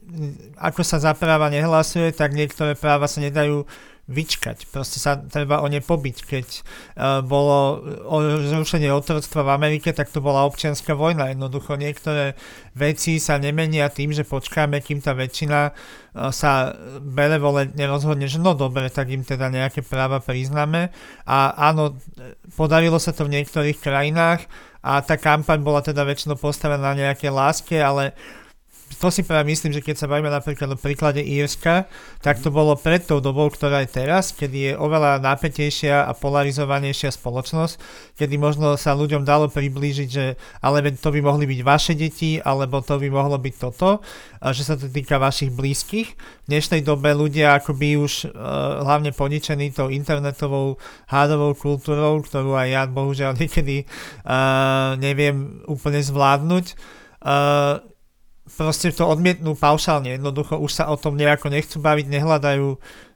ako 0.58 0.82
sa 0.82 0.98
za 0.98 1.14
práva 1.14 1.46
nehlasuje, 1.46 2.10
tak 2.10 2.34
niektoré 2.34 2.74
práva 2.74 3.06
sa 3.06 3.22
nedajú 3.22 3.70
vyčkať. 4.12 4.68
Proste 4.68 5.00
sa 5.00 5.16
treba 5.16 5.64
o 5.64 5.68
ne 5.72 5.80
pobiť. 5.80 6.18
Keď 6.28 6.48
uh, 6.52 7.24
bolo 7.24 7.80
zrušenie 8.52 8.92
otroctva 8.92 9.48
v 9.48 9.54
Amerike, 9.56 9.96
tak 9.96 10.12
to 10.12 10.20
bola 10.20 10.44
občianská 10.44 10.92
vojna. 10.94 11.32
Jednoducho 11.32 11.80
niektoré 11.80 12.36
veci 12.76 13.18
sa 13.24 13.40
nemenia 13.40 13.88
tým, 13.88 14.12
že 14.12 14.28
počkáme, 14.28 14.84
kým 14.84 15.00
tá 15.00 15.16
väčšina 15.16 15.72
uh, 15.72 16.30
sa 16.36 16.76
benevolentne 17.00 17.88
rozhodne, 17.88 18.28
že 18.28 18.44
no 18.44 18.52
dobre, 18.52 18.92
tak 18.92 19.08
im 19.10 19.24
teda 19.24 19.48
nejaké 19.48 19.80
práva 19.82 20.20
priznáme. 20.20 20.92
A 21.24 21.56
áno, 21.72 21.96
podarilo 22.60 23.00
sa 23.00 23.16
to 23.16 23.24
v 23.26 23.40
niektorých 23.40 23.80
krajinách 23.80 24.44
a 24.82 25.00
tá 25.06 25.16
kampaň 25.16 25.62
bola 25.62 25.86
teda 25.86 26.02
väčšinou 26.02 26.42
postavená 26.42 26.92
na 26.92 27.08
nejaké 27.08 27.30
láske, 27.30 27.78
ale 27.78 28.18
to 28.98 29.08
si 29.08 29.24
práve 29.24 29.48
myslím, 29.52 29.72
že 29.72 29.84
keď 29.84 29.96
sa 29.96 30.10
bavíme 30.10 30.28
napríklad 30.28 30.68
o 30.74 30.78
príklade 30.80 31.24
Írska, 31.24 31.88
tak 32.20 32.44
to 32.44 32.52
bolo 32.52 32.76
pred 32.76 33.04
tou 33.04 33.24
dobou, 33.24 33.48
ktorá 33.48 33.84
je 33.86 33.90
teraz, 33.92 34.36
kedy 34.36 34.58
je 34.72 34.74
oveľa 34.76 35.24
napätejšia 35.24 36.04
a 36.04 36.12
polarizovanejšia 36.12 37.14
spoločnosť, 37.16 37.76
kedy 38.20 38.36
možno 38.36 38.76
sa 38.76 38.98
ľuďom 38.98 39.24
dalo 39.24 39.48
priblížiť, 39.48 40.10
že 40.10 40.36
ale 40.60 40.84
to 40.96 41.10
by 41.14 41.20
mohli 41.24 41.48
byť 41.48 41.60
vaše 41.64 41.94
deti, 41.96 42.42
alebo 42.42 42.82
to 42.84 43.00
by 43.00 43.08
mohlo 43.08 43.38
byť 43.40 43.56
toto, 43.58 44.04
že 44.42 44.64
sa 44.66 44.76
to 44.76 44.90
týka 44.90 45.22
vašich 45.22 45.54
blízkych. 45.54 46.10
V 46.16 46.48
dnešnej 46.50 46.82
dobe 46.82 47.14
ľudia 47.14 47.62
akoby 47.62 48.02
už 48.02 48.28
uh, 48.28 48.82
hlavne 48.82 49.14
poničení 49.14 49.70
tou 49.72 49.88
internetovou 49.88 50.82
hádovou 51.08 51.54
kultúrou, 51.54 52.20
ktorú 52.26 52.58
aj 52.58 52.68
ja 52.68 52.82
bohužiaľ 52.90 53.38
niekedy 53.38 53.86
uh, 53.86 54.98
neviem 54.98 55.62
úplne 55.70 56.02
zvládnuť, 56.02 56.66
uh, 57.22 57.91
proste 58.58 58.92
to 58.92 59.08
odmietnú 59.08 59.56
paušálne, 59.56 60.20
jednoducho 60.20 60.60
už 60.60 60.72
sa 60.72 60.84
o 60.92 61.00
tom 61.00 61.16
nejako 61.16 61.50
nechcú 61.50 61.80
baviť, 61.80 62.06
nehľadajú 62.12 62.68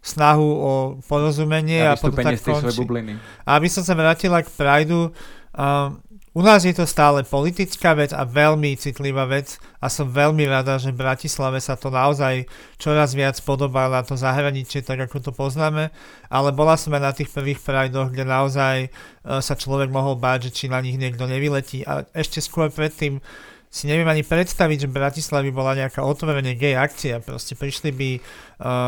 snahu 0.05 0.49
o 0.49 0.71
porozumenie 1.09 1.81
a, 1.81 1.93
a 1.93 1.99
potom 1.99 2.23
tak 2.23 2.39
bubliny. 2.77 3.17
A 3.43 3.57
aby 3.57 3.67
som 3.67 3.81
sa 3.81 3.97
vrátila 3.97 4.45
k 4.45 4.49
Prideu, 4.53 5.11
um, 5.55 5.97
u 6.35 6.43
nás 6.43 6.67
je 6.67 6.75
to 6.75 6.83
stále 6.83 7.23
politická 7.23 7.95
vec 7.95 8.11
a 8.11 8.27
veľmi 8.27 8.75
citlivá 8.75 9.23
vec 9.23 9.55
a 9.79 9.87
som 9.87 10.11
veľmi 10.11 10.43
rada, 10.43 10.75
že 10.75 10.91
v 10.91 10.99
Bratislave 10.99 11.63
sa 11.63 11.79
to 11.79 11.87
naozaj 11.87 12.43
čoraz 12.75 13.15
viac 13.15 13.39
podobá 13.39 13.87
na 13.87 14.03
to 14.03 14.19
zahraničie, 14.19 14.83
tak 14.83 14.99
ako 15.07 15.23
to 15.23 15.31
poznáme, 15.31 15.95
ale 16.27 16.49
bola 16.51 16.75
som 16.75 16.91
aj 16.91 17.01
na 17.01 17.15
tých 17.15 17.31
prvých 17.31 17.63
Pridoch, 17.63 18.11
kde 18.11 18.27
naozaj 18.27 18.75
uh, 18.91 19.39
sa 19.39 19.55
človek 19.55 19.87
mohol 19.87 20.19
báť, 20.19 20.51
že 20.51 20.63
či 20.63 20.65
na 20.67 20.83
nich 20.83 20.99
niekto 20.99 21.23
nevyletí. 21.23 21.87
A 21.87 22.03
ešte 22.11 22.43
skôr 22.43 22.67
predtým 22.67 23.23
si 23.75 23.91
neviem 23.91 24.07
ani 24.07 24.23
predstaviť, 24.23 24.87
že 24.87 24.89
v 24.89 24.95
Bratislavi 24.95 25.51
bola 25.51 25.75
nejaká 25.75 25.99
otvorene 25.99 26.55
gay 26.55 26.79
akcia. 26.79 27.19
Proste 27.19 27.59
prišli 27.59 27.91
by 27.91 28.09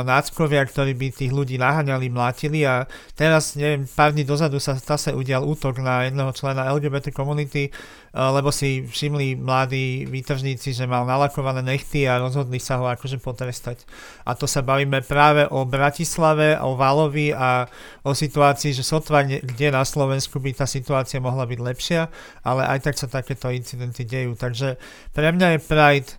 náckovia, 0.07 0.63
ktorí 0.63 0.95
by 0.95 1.07
tých 1.11 1.31
ľudí 1.35 1.59
naháňali, 1.59 2.07
mlátili 2.07 2.63
a 2.63 2.87
teraz, 3.19 3.59
neviem, 3.59 3.83
pár 3.83 4.15
dní 4.15 4.23
dozadu 4.23 4.63
sa 4.63 4.79
zase 4.79 5.11
udial 5.11 5.43
útok 5.43 5.83
na 5.83 6.07
jedného 6.07 6.31
člena 6.31 6.71
LGBT 6.71 7.11
komunity, 7.11 7.67
uh, 7.67 8.31
lebo 8.31 8.47
si 8.47 8.87
všimli 8.87 9.35
mladí 9.35 10.07
výtržníci, 10.07 10.71
že 10.71 10.87
mal 10.87 11.03
nalakované 11.03 11.59
nechty 11.59 12.07
a 12.07 12.23
rozhodli 12.23 12.63
sa 12.63 12.79
ho 12.79 12.87
akože 12.87 13.19
potrestať. 13.19 13.83
A 14.23 14.39
to 14.39 14.47
sa 14.47 14.63
bavíme 14.63 15.03
práve 15.03 15.43
o 15.51 15.67
Bratislave, 15.67 16.55
o 16.63 16.79
Valovi 16.79 17.35
a 17.35 17.67
o 18.07 18.15
situácii, 18.15 18.71
že 18.71 18.87
sotva 18.87 19.27
kde 19.27 19.67
na 19.67 19.83
Slovensku 19.83 20.39
by 20.39 20.63
tá 20.63 20.65
situácia 20.65 21.19
mohla 21.19 21.43
byť 21.43 21.59
lepšia, 21.59 22.07
ale 22.47 22.63
aj 22.63 22.79
tak 22.87 22.95
sa 22.95 23.11
takéto 23.11 23.51
incidenty 23.51 24.07
dejú. 24.07 24.39
Takže 24.39 24.79
pre 25.11 25.35
mňa 25.35 25.57
je 25.57 25.59
Pride 25.59 26.11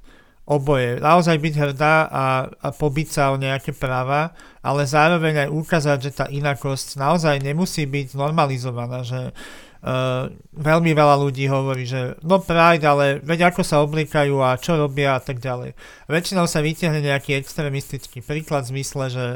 oboje. 0.49 0.97
Naozaj 0.97 1.37
byť 1.37 1.55
hrdá 1.61 1.95
a, 2.09 2.25
a 2.49 2.69
pobiť 2.73 3.09
sa 3.13 3.23
o 3.31 3.37
nejaké 3.37 3.77
práva, 3.77 4.33
ale 4.65 4.89
zároveň 4.89 5.45
aj 5.45 5.49
ukázať, 5.53 5.99
že 6.01 6.11
tá 6.17 6.25
inakosť 6.33 6.97
naozaj 6.97 7.45
nemusí 7.45 7.85
byť 7.85 8.17
normalizovaná, 8.17 9.05
že 9.05 9.37
uh, 9.85 10.33
veľmi 10.57 10.97
veľa 10.97 11.17
ľudí 11.21 11.53
hovorí, 11.53 11.85
že 11.85 12.17
no 12.25 12.41
Pride, 12.41 12.81
ale 12.81 13.21
veď 13.21 13.53
ako 13.53 13.61
sa 13.61 13.85
oblikajú 13.85 14.41
a 14.41 14.57
čo 14.57 14.81
robia 14.81 15.21
a 15.21 15.23
tak 15.23 15.37
ďalej. 15.45 15.77
Väčšinou 16.09 16.49
sa 16.49 16.65
vytiahne 16.65 17.05
nejaký 17.05 17.37
extremistický 17.37 18.25
príklad 18.25 18.65
v 18.65 18.81
zmysle, 18.81 19.05
že 19.13 19.27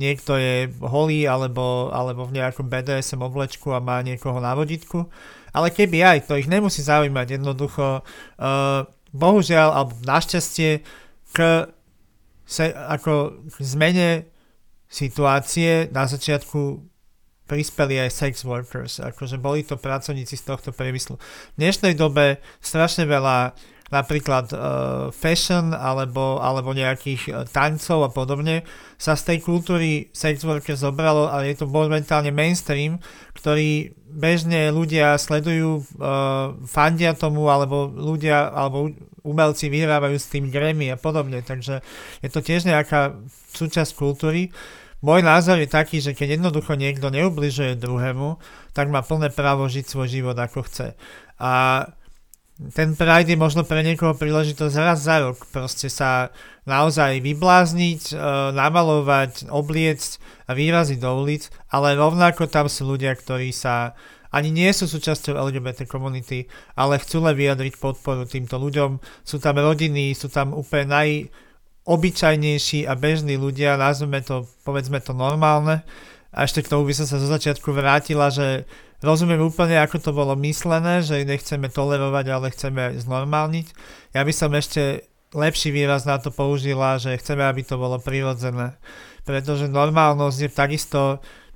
niekto 0.00 0.40
je 0.40 0.72
holý 0.80 1.28
alebo, 1.28 1.92
alebo 1.92 2.24
v 2.24 2.40
nejakom 2.40 2.72
BDSM 2.72 3.20
oblečku 3.20 3.76
a 3.76 3.84
má 3.84 4.00
niekoho 4.00 4.40
na 4.40 4.56
voditku, 4.56 5.04
ale 5.52 5.68
keby 5.68 6.00
aj, 6.16 6.32
to 6.32 6.40
ich 6.40 6.48
nemusí 6.48 6.80
zaujímať, 6.80 7.36
jednoducho 7.36 8.00
uh, 8.00 8.88
bohužiaľ, 9.12 9.68
alebo 9.72 9.92
našťastie, 10.04 10.82
k, 11.32 11.38
se, 12.44 12.64
ako 12.72 13.44
k 13.48 13.56
zmene 13.60 14.10
situácie 14.92 15.88
na 15.88 16.04
začiatku 16.04 16.84
prispeli 17.48 18.00
aj 18.00 18.10
sex 18.12 18.34
workers, 18.44 19.00
akože 19.00 19.36
boli 19.40 19.64
to 19.64 19.76
pracovníci 19.76 20.36
z 20.36 20.44
tohto 20.48 20.72
priemyslu. 20.72 21.20
V 21.52 21.56
dnešnej 21.56 21.96
dobe 21.96 22.40
strašne 22.60 23.04
veľa 23.04 23.56
napríklad 23.92 24.46
uh, 24.56 24.60
fashion 25.12 25.76
alebo, 25.76 26.40
alebo 26.40 26.72
nejakých 26.72 27.22
uh, 27.28 27.44
tancov 27.44 28.08
a 28.08 28.10
podobne, 28.10 28.64
sa 28.96 29.12
z 29.12 29.36
tej 29.36 29.38
kultúry 29.44 30.08
sex 30.16 30.48
worker 30.48 30.72
zobralo, 30.72 31.28
ale 31.28 31.52
je 31.52 31.60
to 31.60 31.68
momentálne 31.68 32.32
mainstream, 32.32 32.96
ktorý 33.36 33.92
bežne 34.12 34.68
ľudia 34.68 35.16
sledujú, 35.16 35.82
uh, 35.98 36.54
fandia 36.68 37.16
tomu, 37.16 37.48
alebo 37.48 37.88
ľudia, 37.88 38.52
alebo 38.52 38.92
umelci 39.24 39.72
vyhrávajú 39.72 40.16
s 40.20 40.30
tým 40.30 40.52
Grammy 40.52 40.92
a 40.92 41.00
podobne, 41.00 41.40
takže 41.40 41.80
je 42.20 42.28
to 42.28 42.44
tiež 42.44 42.68
nejaká 42.68 43.16
súčasť 43.56 43.96
kultúry. 43.96 44.52
Môj 45.02 45.26
názor 45.26 45.58
je 45.58 45.66
taký, 45.66 45.98
že 45.98 46.14
keď 46.14 46.38
jednoducho 46.38 46.78
niekto 46.78 47.10
neubližuje 47.10 47.74
druhému, 47.74 48.38
tak 48.70 48.86
má 48.86 49.02
plné 49.02 49.34
právo 49.34 49.66
žiť 49.66 49.84
svoj 49.88 50.06
život 50.06 50.36
ako 50.38 50.62
chce. 50.62 50.94
A 51.42 51.86
ten 52.70 52.94
Pride 52.94 53.32
je 53.32 53.40
možno 53.40 53.64
pre 53.64 53.80
niekoho 53.80 54.12
príležitosť 54.12 54.76
raz 54.76 55.08
za 55.08 55.24
rok 55.24 55.40
proste 55.48 55.88
sa 55.88 56.30
naozaj 56.68 57.24
vyblázniť, 57.24 58.12
e, 58.12 58.14
namalovať, 58.54 59.50
obliecť 59.50 60.10
a 60.46 60.54
vyraziť 60.54 61.00
do 61.00 61.10
ulic, 61.16 61.48
ale 61.72 61.98
rovnako 61.98 62.46
tam 62.46 62.68
sú 62.68 62.92
ľudia, 62.92 63.16
ktorí 63.16 63.50
sa 63.50 63.96
ani 64.32 64.48
nie 64.48 64.72
sú 64.72 64.88
súčasťou 64.88 65.36
LGBT 65.36 65.84
komunity, 65.84 66.48
ale 66.72 66.96
chcú 66.96 67.20
len 67.20 67.36
vyjadriť 67.36 67.76
podporu 67.76 68.24
týmto 68.24 68.56
ľuďom. 68.56 68.96
Sú 69.28 69.36
tam 69.36 69.60
rodiny, 69.60 70.16
sú 70.16 70.32
tam 70.32 70.56
úplne 70.56 70.88
najobyčajnejší 70.88 72.88
a 72.88 72.96
bežní 72.96 73.36
ľudia, 73.36 73.76
nazveme 73.76 74.24
to, 74.24 74.48
povedzme 74.64 75.04
to 75.04 75.12
normálne. 75.12 75.84
A 76.32 76.48
ešte 76.48 76.64
k 76.64 76.72
tomu 76.72 76.88
by 76.88 76.96
som 76.96 77.04
sa 77.04 77.20
zo 77.20 77.28
začiatku 77.28 77.76
vrátila, 77.76 78.32
že 78.32 78.64
rozumiem 79.02 79.42
úplne, 79.42 79.82
ako 79.82 79.98
to 79.98 80.10
bolo 80.14 80.38
myslené, 80.38 81.02
že 81.02 81.26
nechceme 81.26 81.68
tolerovať, 81.68 82.26
ale 82.30 82.54
chceme 82.54 82.96
znormálniť. 82.96 83.66
Ja 84.14 84.22
by 84.22 84.32
som 84.32 84.54
ešte 84.54 85.10
lepší 85.34 85.74
výraz 85.74 86.06
na 86.06 86.22
to 86.22 86.30
použila, 86.30 86.96
že 87.02 87.18
chceme, 87.18 87.42
aby 87.42 87.66
to 87.66 87.76
bolo 87.76 87.98
prirodzené. 87.98 88.78
Pretože 89.26 89.68
normálnosť 89.68 90.38
je 90.38 90.50
takisto, 90.50 91.00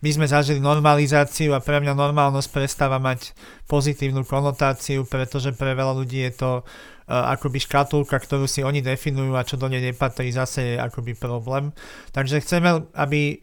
my 0.05 0.11
sme 0.13 0.27
zažili 0.29 0.61
normalizáciu 0.61 1.57
a 1.57 1.65
pre 1.65 1.81
mňa 1.81 1.97
normálnosť 1.97 2.49
prestáva 2.53 3.01
mať 3.01 3.33
pozitívnu 3.71 4.29
konotáciu, 4.29 5.09
pretože 5.09 5.57
pre 5.57 5.73
veľa 5.73 5.97
ľudí 5.97 6.21
je 6.31 6.33
to 6.37 6.51
uh, 6.63 7.33
akoby 7.33 7.65
škatulka, 7.65 8.17
ktorú 8.21 8.45
si 8.45 8.61
oni 8.61 8.85
definujú 8.85 9.33
a 9.35 9.47
čo 9.47 9.57
do 9.57 9.67
nej 9.67 9.81
nepatrí, 9.81 10.31
zase 10.31 10.75
je 10.75 10.77
akoby 10.77 11.17
problém. 11.17 11.73
Takže 12.13 12.45
chceme, 12.45 12.87
aby 12.93 13.41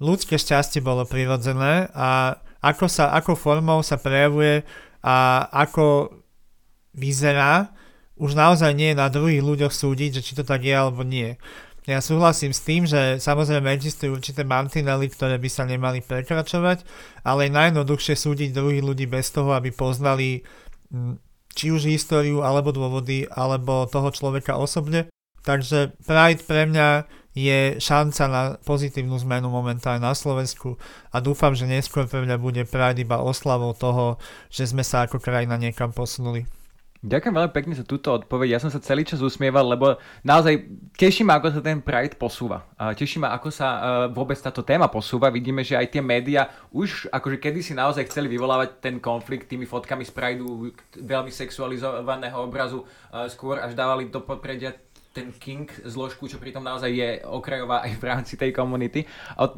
ľudské 0.00 0.40
šťastie 0.40 0.80
bolo 0.80 1.04
prirodzené 1.04 1.88
a 1.92 2.40
ako, 2.60 2.86
sa, 2.86 3.12
ako 3.16 3.36
formou 3.36 3.80
sa 3.80 3.96
prejavuje 3.96 4.64
a 5.00 5.48
ako 5.48 6.12
vyzerá, 6.92 7.72
už 8.20 8.36
naozaj 8.36 8.76
nie 8.76 8.92
je 8.92 9.00
na 9.00 9.08
druhých 9.08 9.40
ľuďoch 9.40 9.72
súdiť, 9.72 10.20
že 10.20 10.24
či 10.24 10.32
to 10.36 10.44
tak 10.44 10.60
je 10.60 10.76
alebo 10.76 11.00
nie. 11.00 11.40
Ja 11.88 12.04
súhlasím 12.04 12.52
s 12.52 12.60
tým, 12.60 12.84
že 12.84 13.16
samozrejme 13.16 13.72
existujú 13.72 14.12
určité 14.12 14.44
mantinely, 14.44 15.08
ktoré 15.08 15.40
by 15.40 15.48
sa 15.48 15.64
nemali 15.64 16.04
prekračovať, 16.04 16.84
ale 17.24 17.48
je 17.48 17.56
najjednoduchšie 17.56 18.14
súdiť 18.20 18.52
druhých 18.52 18.84
ľudí 18.84 19.08
bez 19.08 19.32
toho, 19.32 19.56
aby 19.56 19.72
poznali 19.72 20.44
mm, 20.92 21.16
či 21.56 21.72
už 21.72 21.88
históriu, 21.88 22.44
alebo 22.44 22.70
dôvody, 22.70 23.24
alebo 23.32 23.88
toho 23.88 24.12
človeka 24.12 24.60
osobne. 24.60 25.08
Takže 25.40 25.96
Pride 26.04 26.44
pre 26.44 26.68
mňa 26.68 27.08
je 27.30 27.78
šanca 27.78 28.22
na 28.26 28.42
pozitívnu 28.62 29.14
zmenu 29.22 29.46
momentálne 29.46 30.02
na 30.02 30.14
Slovensku 30.18 30.74
a 31.14 31.22
dúfam, 31.22 31.54
že 31.54 31.70
neskôr 31.70 32.10
pre 32.10 32.26
mňa 32.26 32.36
bude 32.42 32.62
Pride 32.66 33.06
iba 33.06 33.22
oslavou 33.22 33.70
toho, 33.74 34.18
že 34.50 34.66
sme 34.66 34.82
sa 34.82 35.06
ako 35.06 35.22
krajina 35.22 35.54
niekam 35.54 35.94
posunuli. 35.94 36.46
Ďakujem 37.00 37.32
veľmi 37.32 37.52
pekne 37.56 37.72
za 37.72 37.80
túto 37.80 38.12
odpoveď. 38.12 38.52
Ja 38.52 38.60
som 38.60 38.68
sa 38.68 38.76
celý 38.76 39.08
čas 39.08 39.24
usmieval, 39.24 39.64
lebo 39.64 39.96
naozaj 40.20 40.68
teší 41.00 41.24
ma, 41.24 41.40
ako 41.40 41.56
sa 41.56 41.60
ten 41.64 41.80
Pride 41.80 42.12
posúva. 42.20 42.68
Teší 42.76 43.16
ma, 43.16 43.32
ako 43.32 43.48
sa 43.48 43.68
uh, 43.72 43.80
vôbec 44.12 44.36
táto 44.36 44.60
téma 44.60 44.84
posúva. 44.92 45.32
Vidíme, 45.32 45.64
že 45.64 45.80
aj 45.80 45.96
tie 45.96 46.04
médiá 46.04 46.52
už 46.68 47.08
akože 47.08 47.40
kedysi 47.40 47.72
naozaj 47.72 48.04
chceli 48.04 48.28
vyvolávať 48.28 48.84
ten 48.84 49.00
konflikt 49.00 49.48
tými 49.48 49.64
fotkami 49.64 50.04
z 50.04 50.12
Prideu, 50.12 50.76
veľmi 51.00 51.32
sexualizovaného 51.32 52.36
obrazu, 52.36 52.84
uh, 52.84 53.24
skôr 53.32 53.64
až 53.64 53.72
dávali 53.72 54.12
do 54.12 54.20
podpredia 54.20 54.76
ten 55.10 55.34
king 55.34 55.66
zložku, 55.82 56.30
čo 56.30 56.38
pritom 56.38 56.62
naozaj 56.62 56.90
je 56.90 57.10
okrajová 57.26 57.82
aj 57.82 57.92
v 57.98 58.04
rámci 58.06 58.34
tej 58.38 58.54
komunity. 58.54 59.02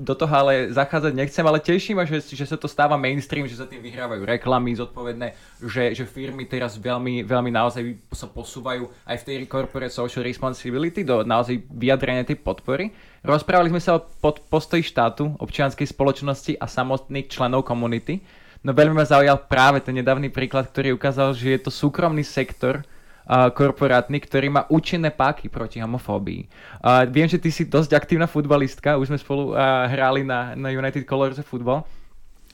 Do 0.00 0.16
toho 0.16 0.32
ale 0.32 0.73
zachádzať 0.73 1.12
nechcem, 1.12 1.44
ale 1.44 1.61
teším 1.61 2.00
ma, 2.00 2.09
že, 2.09 2.25
že 2.25 2.49
sa 2.49 2.56
to 2.56 2.64
stáva 2.64 2.97
mainstream, 2.97 3.44
že 3.44 3.61
sa 3.61 3.68
tým 3.68 3.85
vyhrávajú 3.85 4.25
reklamy 4.25 4.73
zodpovedné, 4.80 5.37
že, 5.61 5.92
že 5.92 6.09
firmy 6.09 6.49
teraz 6.49 6.80
veľmi, 6.80 7.21
veľmi 7.28 7.52
naozaj 7.52 7.85
sa 8.16 8.32
posúvajú 8.32 8.88
aj 9.04 9.16
v 9.21 9.26
tej 9.28 9.37
corporate 9.44 9.92
social 9.92 10.25
responsibility 10.25 11.04
do 11.04 11.21
naozaj 11.21 11.61
vyjadrenia 11.68 12.25
tej 12.25 12.40
podpory. 12.40 12.88
Rozprávali 13.21 13.68
sme 13.68 13.85
sa 13.85 14.00
o 14.00 14.04
pod, 14.25 14.40
postoji 14.49 14.80
štátu, 14.80 15.37
občianskej 15.37 15.85
spoločnosti 15.85 16.56
a 16.56 16.64
samotných 16.64 17.28
členov 17.28 17.68
komunity. 17.68 18.25
No 18.64 18.73
veľmi 18.73 18.97
ma 18.97 19.04
zaujal 19.04 19.37
práve 19.52 19.85
ten 19.85 20.00
nedávny 20.00 20.32
príklad, 20.32 20.71
ktorý 20.71 20.97
ukázal, 20.97 21.37
že 21.37 21.52
je 21.54 21.61
to 21.61 21.71
súkromný 21.75 22.25
sektor, 22.25 22.87
korporátny, 23.29 24.19
ktorý 24.19 24.49
má 24.50 24.62
účinné 24.69 25.14
páky 25.14 25.47
proti 25.47 25.79
homofóbii. 25.79 26.50
Uh, 26.83 27.07
viem, 27.07 27.31
že 27.31 27.38
ty 27.38 27.55
si 27.55 27.62
dosť 27.64 27.95
aktívna 27.95 28.26
futbalistka, 28.26 28.99
už 28.99 29.14
sme 29.14 29.19
spolu 29.19 29.55
uh, 29.55 29.87
hrali 29.87 30.26
na, 30.26 30.59
na 30.59 30.75
United 30.75 31.07
Colors 31.07 31.38
of 31.38 31.47
Football. 31.47 31.87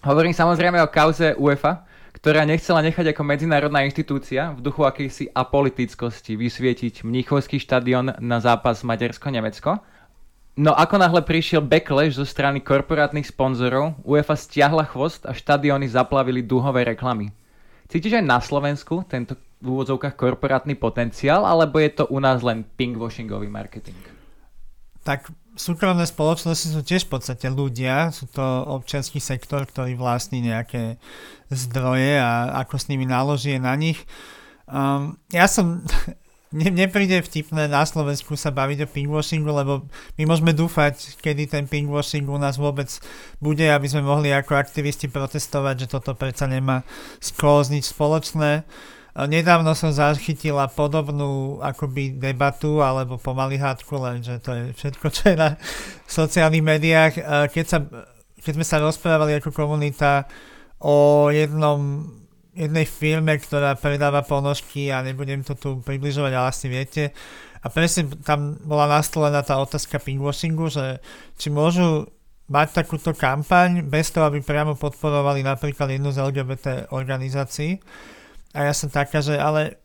Hovorím 0.04 0.36
samozrejme 0.36 0.78
o 0.78 0.92
kauze 0.92 1.34
UEFA, 1.34 1.82
ktorá 2.14 2.42
nechcela 2.42 2.82
nechať 2.82 3.14
ako 3.14 3.22
medzinárodná 3.22 3.86
inštitúcia 3.86 4.54
v 4.54 4.60
duchu 4.62 4.82
akejsi 4.82 5.30
apolitickosti 5.30 6.34
vysvietiť 6.34 7.06
Mníchovský 7.06 7.62
štadión 7.62 8.14
na 8.18 8.38
zápas 8.42 8.82
Maďarsko-Nemecko. 8.82 9.78
No 10.58 10.74
ako 10.74 10.98
náhle 10.98 11.22
prišiel 11.22 11.62
backlash 11.62 12.18
zo 12.18 12.26
strany 12.26 12.58
korporátnych 12.58 13.30
sponzorov, 13.30 13.94
UEFA 14.02 14.34
stiahla 14.34 14.90
chvost 14.90 15.22
a 15.22 15.30
štadióny 15.30 15.86
zaplavili 15.86 16.42
dúhové 16.42 16.82
reklamy. 16.82 17.30
Cítiš 17.86 18.18
aj 18.18 18.24
na 18.26 18.42
Slovensku 18.42 19.06
tento 19.06 19.38
v 19.58 19.66
úvodzovkách 19.66 20.14
korporátny 20.14 20.78
potenciál, 20.78 21.42
alebo 21.42 21.82
je 21.82 21.90
to 21.90 22.04
u 22.08 22.18
nás 22.22 22.42
len 22.46 22.62
pinkwashingový 22.78 23.50
marketing? 23.50 23.98
Tak 25.02 25.30
súkromné 25.58 26.06
spoločnosti 26.06 26.70
sú 26.70 26.80
tiež 26.86 27.10
v 27.10 27.18
podstate 27.18 27.50
ľudia, 27.50 28.14
sú 28.14 28.30
to 28.30 28.42
občianský 28.70 29.18
sektor, 29.18 29.66
ktorý 29.66 29.98
vlastní 29.98 30.38
nejaké 30.40 31.02
zdroje 31.50 32.22
a 32.22 32.62
ako 32.62 32.78
s 32.78 32.88
nimi 32.88 33.04
naloží 33.04 33.58
na 33.58 33.74
nich. 33.74 33.98
Um, 34.70 35.18
ja 35.34 35.50
som 35.50 35.82
mne, 36.54 36.88
príde 36.88 37.20
vtipné 37.20 37.68
na 37.68 37.84
Slovensku 37.84 38.38
sa 38.38 38.54
baviť 38.54 38.86
o 38.86 38.88
pinkwashingu, 38.88 39.50
lebo 39.50 39.84
my 40.16 40.22
môžeme 40.24 40.54
dúfať, 40.56 41.18
kedy 41.20 41.50
ten 41.50 41.64
pinkwashing 41.68 42.24
u 42.24 42.38
nás 42.40 42.56
vôbec 42.56 42.88
bude, 43.42 43.66
aby 43.66 43.84
sme 43.90 44.06
mohli 44.06 44.32
ako 44.32 44.56
aktivisti 44.56 45.12
protestovať, 45.12 45.84
že 45.84 45.90
toto 45.92 46.14
predsa 46.16 46.48
nemá 46.48 46.86
skôr 47.20 47.66
nič 47.68 47.92
spoločné. 47.92 48.64
Nedávno 49.16 49.74
som 49.74 49.90
zachytila 49.90 50.68
podobnú 50.70 51.58
akoby 51.64 52.18
debatu 52.20 52.84
alebo 52.84 53.18
pomaly 53.18 53.58
hádku, 53.58 53.98
lenže 53.98 54.38
to 54.44 54.54
je 54.54 54.64
všetko, 54.76 55.06
čo 55.10 55.22
je 55.32 55.36
na 55.36 55.58
sociálnych 56.06 56.62
médiách. 56.62 57.14
Keď, 57.50 57.66
sa, 57.66 57.78
keď 58.38 58.52
sme 58.54 58.66
sa 58.66 58.78
rozprávali 58.78 59.38
ako 59.40 59.50
komunita 59.50 60.28
o 60.78 61.28
jednom 61.34 62.06
jednej 62.58 62.86
firme, 62.90 63.38
ktorá 63.38 63.78
predáva 63.78 64.26
ponožky 64.26 64.90
a 64.90 64.98
nebudem 65.06 65.46
to 65.46 65.54
tu 65.54 65.78
približovať, 65.78 66.32
ale 66.34 66.46
asi 66.50 66.66
viete. 66.66 67.14
A 67.62 67.70
presne 67.70 68.10
tam 68.26 68.58
bola 68.66 68.90
nastolená 68.90 69.46
tá 69.46 69.62
otázka 69.62 70.02
pinkwashingu, 70.02 70.66
že 70.66 70.98
či 71.38 71.54
môžu 71.54 72.10
mať 72.50 72.82
takúto 72.82 73.14
kampaň 73.14 73.86
bez 73.86 74.10
toho, 74.10 74.26
aby 74.26 74.42
priamo 74.42 74.74
podporovali 74.74 75.46
napríklad 75.46 75.94
jednu 75.94 76.10
z 76.10 76.18
LGBT 76.18 76.66
organizácií. 76.90 77.78
A 78.58 78.66
ja 78.66 78.74
som 78.74 78.90
taká, 78.90 79.22
že 79.22 79.38
ale 79.38 79.78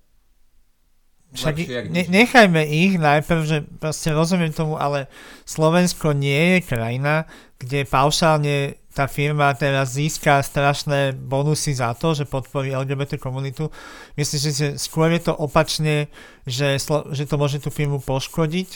však 1.34 1.56
ne, 1.89 2.06
nechajme 2.10 2.62
ich 2.65 2.98
najprv, 2.98 3.42
že 3.46 3.58
proste 3.82 4.13
rozumiem 4.13 4.53
tomu, 4.53 4.77
ale 4.77 5.10
Slovensko 5.46 6.13
nie 6.13 6.58
je 6.58 6.60
krajina, 6.65 7.25
kde 7.58 7.89
paušálne 7.89 8.77
tá 8.94 9.10
firma 9.10 9.50
teraz 9.58 9.98
získa 9.98 10.46
strašné 10.46 11.18
bonusy 11.18 11.74
za 11.74 11.98
to, 11.98 12.13
že 12.13 12.30
podporí 12.30 12.77
LGBT 12.77 13.18
komunitu. 13.18 13.74
Myslím 14.13 14.53
že 14.53 14.68
skôr 14.77 15.10
je 15.10 15.25
to 15.25 15.34
opačne, 15.34 16.06
že, 16.46 16.77
že 17.10 17.24
to 17.25 17.36
môže 17.42 17.58
tú 17.58 17.74
firmu 17.74 17.98
poškodiť. 17.98 18.70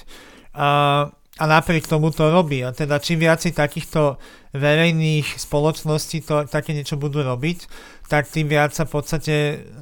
A, 0.58 1.14
a 1.38 1.44
napriek 1.46 1.86
tomu 1.86 2.10
to 2.10 2.34
robí. 2.34 2.66
A 2.66 2.74
teda 2.74 2.98
čím 2.98 3.22
viac 3.22 3.46
takýchto 3.46 4.18
verejných 4.58 5.38
spoločností 5.38 6.26
to, 6.26 6.50
také 6.50 6.74
niečo 6.74 6.98
budú 6.98 7.22
robiť, 7.22 7.70
tak 8.10 8.26
tým 8.26 8.50
viac 8.50 8.74
sa 8.74 8.90
v 8.90 8.94
podstate 8.98 9.36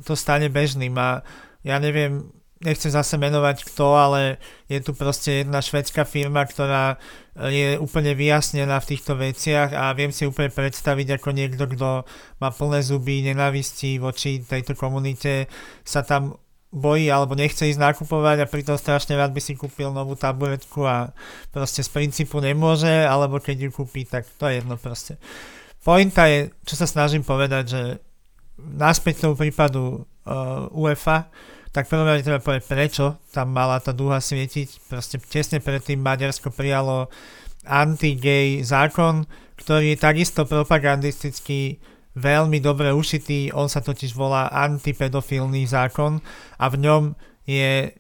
to 0.03 0.13
stane 0.19 0.51
bežným. 0.51 0.93
A 0.99 1.23
ja 1.63 1.79
neviem, 1.79 2.27
nechcem 2.63 2.91
zase 2.91 3.15
menovať 3.19 3.67
kto, 3.67 3.87
ale 3.95 4.21
je 4.71 4.79
tu 4.79 4.91
proste 4.95 5.43
jedna 5.43 5.59
švedská 5.59 6.03
firma, 6.03 6.43
ktorá 6.43 6.97
je 7.35 7.75
úplne 7.75 8.15
vyjasnená 8.15 8.79
v 8.79 8.89
týchto 8.95 9.19
veciach 9.19 9.75
a 9.75 9.91
viem 9.91 10.11
si 10.11 10.23
úplne 10.23 10.49
predstaviť, 10.49 11.19
ako 11.19 11.29
niekto, 11.35 11.63
kto 11.67 11.89
má 12.39 12.49
plné 12.51 12.79
zuby 12.79 13.23
nenávisti 13.27 13.99
voči 13.99 14.39
tejto 14.39 14.73
komunite, 14.75 15.51
sa 15.83 16.01
tam 16.01 16.39
bojí 16.71 17.07
alebo 17.07 17.37
nechce 17.37 17.67
ísť 17.67 17.79
nakupovať 17.79 18.43
a 18.43 18.51
pritom 18.51 18.75
strašne 18.75 19.15
rád 19.15 19.31
by 19.31 19.41
si 19.41 19.55
kúpil 19.55 19.95
novú 19.95 20.17
taburetku 20.19 20.83
a 20.83 21.15
proste 21.53 21.85
z 21.85 21.89
princípu 21.89 22.43
nemôže, 22.43 22.91
alebo 23.05 23.39
keď 23.39 23.67
ju 23.67 23.69
kúpi, 23.71 24.03
tak 24.03 24.27
to 24.35 24.49
je 24.51 24.59
jedno 24.59 24.75
proste. 24.75 25.15
Pointa 25.85 26.27
je, 26.27 26.51
čo 26.65 26.75
sa 26.75 26.89
snažím 26.89 27.21
povedať, 27.21 27.63
že 27.69 27.81
náspäť 28.57 29.23
tomu 29.23 29.37
prípadu 29.37 30.03
uh, 30.25 30.67
UEFA, 30.73 31.29
tak 31.75 31.91
prvom 31.91 32.07
rade 32.07 32.23
treba 32.23 32.39
povedať, 32.39 32.63
prečo 32.65 33.19
tam 33.35 33.51
mala 33.51 33.83
tá 33.83 33.91
dúha 33.91 34.23
svietiť. 34.23 34.87
Proste 34.87 35.19
tesne 35.19 35.59
predtým 35.59 35.99
Maďarsko 35.99 36.47
prijalo 36.55 37.11
anti-gay 37.67 38.63
zákon, 38.63 39.27
ktorý 39.59 39.93
je 39.93 39.99
takisto 39.99 40.47
propagandisticky 40.47 41.83
veľmi 42.15 42.63
dobre 42.63 42.95
ušitý, 42.95 43.51
on 43.51 43.67
sa 43.67 43.83
totiž 43.83 44.15
volá 44.15 44.47
antipedofilný 44.51 45.67
zákon 45.67 46.23
a 46.59 46.65
v 46.71 46.75
ňom 46.79 47.03
je 47.43 47.91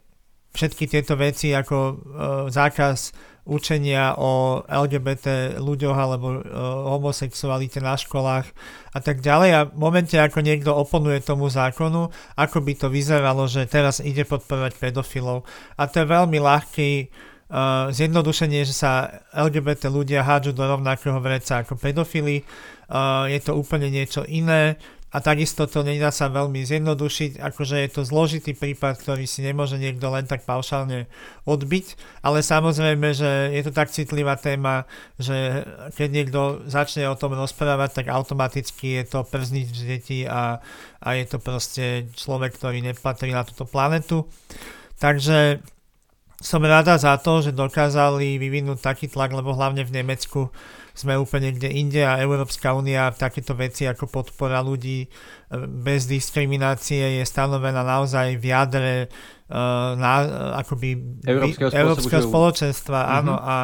všetky 0.55 0.87
tieto 0.87 1.19
veci 1.19 1.51
ako 1.51 1.77
e, 1.77 1.93
zákaz 2.47 3.11
učenia 3.45 4.17
o 4.17 4.65
LGBT 4.65 5.59
ľuďoch 5.61 5.93
alebo 5.93 6.41
o 6.41 6.97
homosexualite 6.97 7.77
na 7.77 7.93
školách 7.93 8.49
a 8.89 8.99
tak 8.99 9.21
ďalej. 9.21 9.49
A 9.53 9.59
v 9.69 9.77
momente 9.77 10.17
ako 10.17 10.41
niekto 10.41 10.73
oponuje 10.73 11.21
tomu 11.21 11.45
zákonu, 11.45 12.09
ako 12.33 12.57
by 12.65 12.73
to 12.73 12.87
vyzeralo, 12.89 13.45
že 13.45 13.69
teraz 13.69 14.01
ide 14.01 14.25
podporovať 14.25 14.81
pedofilov. 14.81 15.45
A 15.77 15.85
to 15.85 16.01
je 16.01 16.07
veľmi 16.09 16.41
ľahký 16.41 16.91
uh, 17.49 17.91
zjednodušenie, 17.93 18.65
že 18.65 18.73
sa 18.73 19.21
LGBT 19.33 19.89
ľudia 19.91 20.25
hádžu 20.25 20.55
do 20.55 20.65
rovnakého 20.65 21.17
vreca 21.21 21.61
ako 21.61 21.77
pedofily, 21.77 22.41
uh, 22.89 23.25
je 23.29 23.39
to 23.41 23.53
úplne 23.53 23.89
niečo 23.89 24.25
iné 24.25 24.79
a 25.15 25.23
takisto 25.23 25.63
to 25.63 25.79
nedá 25.79 26.11
sa 26.11 26.27
veľmi 26.27 26.67
zjednodušiť, 26.67 27.39
akože 27.39 27.87
je 27.87 27.89
to 27.95 28.03
zložitý 28.03 28.51
prípad, 28.51 28.99
ktorý 28.99 29.23
si 29.23 29.47
nemôže 29.47 29.79
niekto 29.79 30.11
len 30.11 30.27
tak 30.27 30.43
paušálne 30.43 31.07
odbiť, 31.47 31.85
ale 32.19 32.43
samozrejme, 32.43 33.15
že 33.15 33.55
je 33.55 33.61
to 33.63 33.71
tak 33.71 33.95
citlivá 33.95 34.35
téma, 34.35 34.83
že 35.15 35.63
keď 35.95 36.09
niekto 36.11 36.39
začne 36.67 37.07
o 37.07 37.15
tom 37.15 37.31
rozprávať, 37.31 38.03
tak 38.03 38.11
automaticky 38.11 38.99
je 38.99 39.03
to 39.07 39.23
prznič 39.23 39.71
detí 39.87 40.27
a, 40.27 40.59
a 40.99 41.09
je 41.15 41.25
to 41.31 41.39
proste 41.39 42.11
človek, 42.11 42.51
ktorý 42.59 42.83
nepatrí 42.83 43.31
na 43.31 43.47
túto 43.47 43.63
planetu. 43.63 44.27
Takže 44.99 45.63
som 46.41 46.59
rada 46.63 46.99
za 46.99 47.15
to, 47.15 47.39
že 47.39 47.55
dokázali 47.55 48.35
vyvinúť 48.35 48.83
taký 48.83 49.07
tlak, 49.07 49.31
lebo 49.31 49.55
hlavne 49.55 49.87
v 49.87 50.03
Nemecku 50.03 50.51
sme 50.95 51.19
úplne 51.19 51.51
kde 51.51 51.67
inde 51.75 52.03
a 52.07 52.19
Európska 52.23 52.71
únia 52.71 53.11
v 53.11 53.19
takéto 53.19 53.51
veci 53.51 53.83
ako 53.83 54.07
podpora 54.07 54.63
ľudí 54.63 55.03
e, 55.03 55.07
bez 55.67 56.07
diskriminácie 56.07 57.19
je 57.19 57.23
stanovená 57.27 57.83
naozaj 57.83 58.39
v 58.39 58.45
jadre 58.47 58.93
uh, 59.51 59.91
na, 59.99 60.13
akoby 60.63 61.19
Európskeho, 61.27 61.69
Európskeho 61.71 62.23
spoločenstva. 62.23 62.99
Uh-huh. 62.99 63.17
Áno, 63.19 63.35
a 63.35 63.55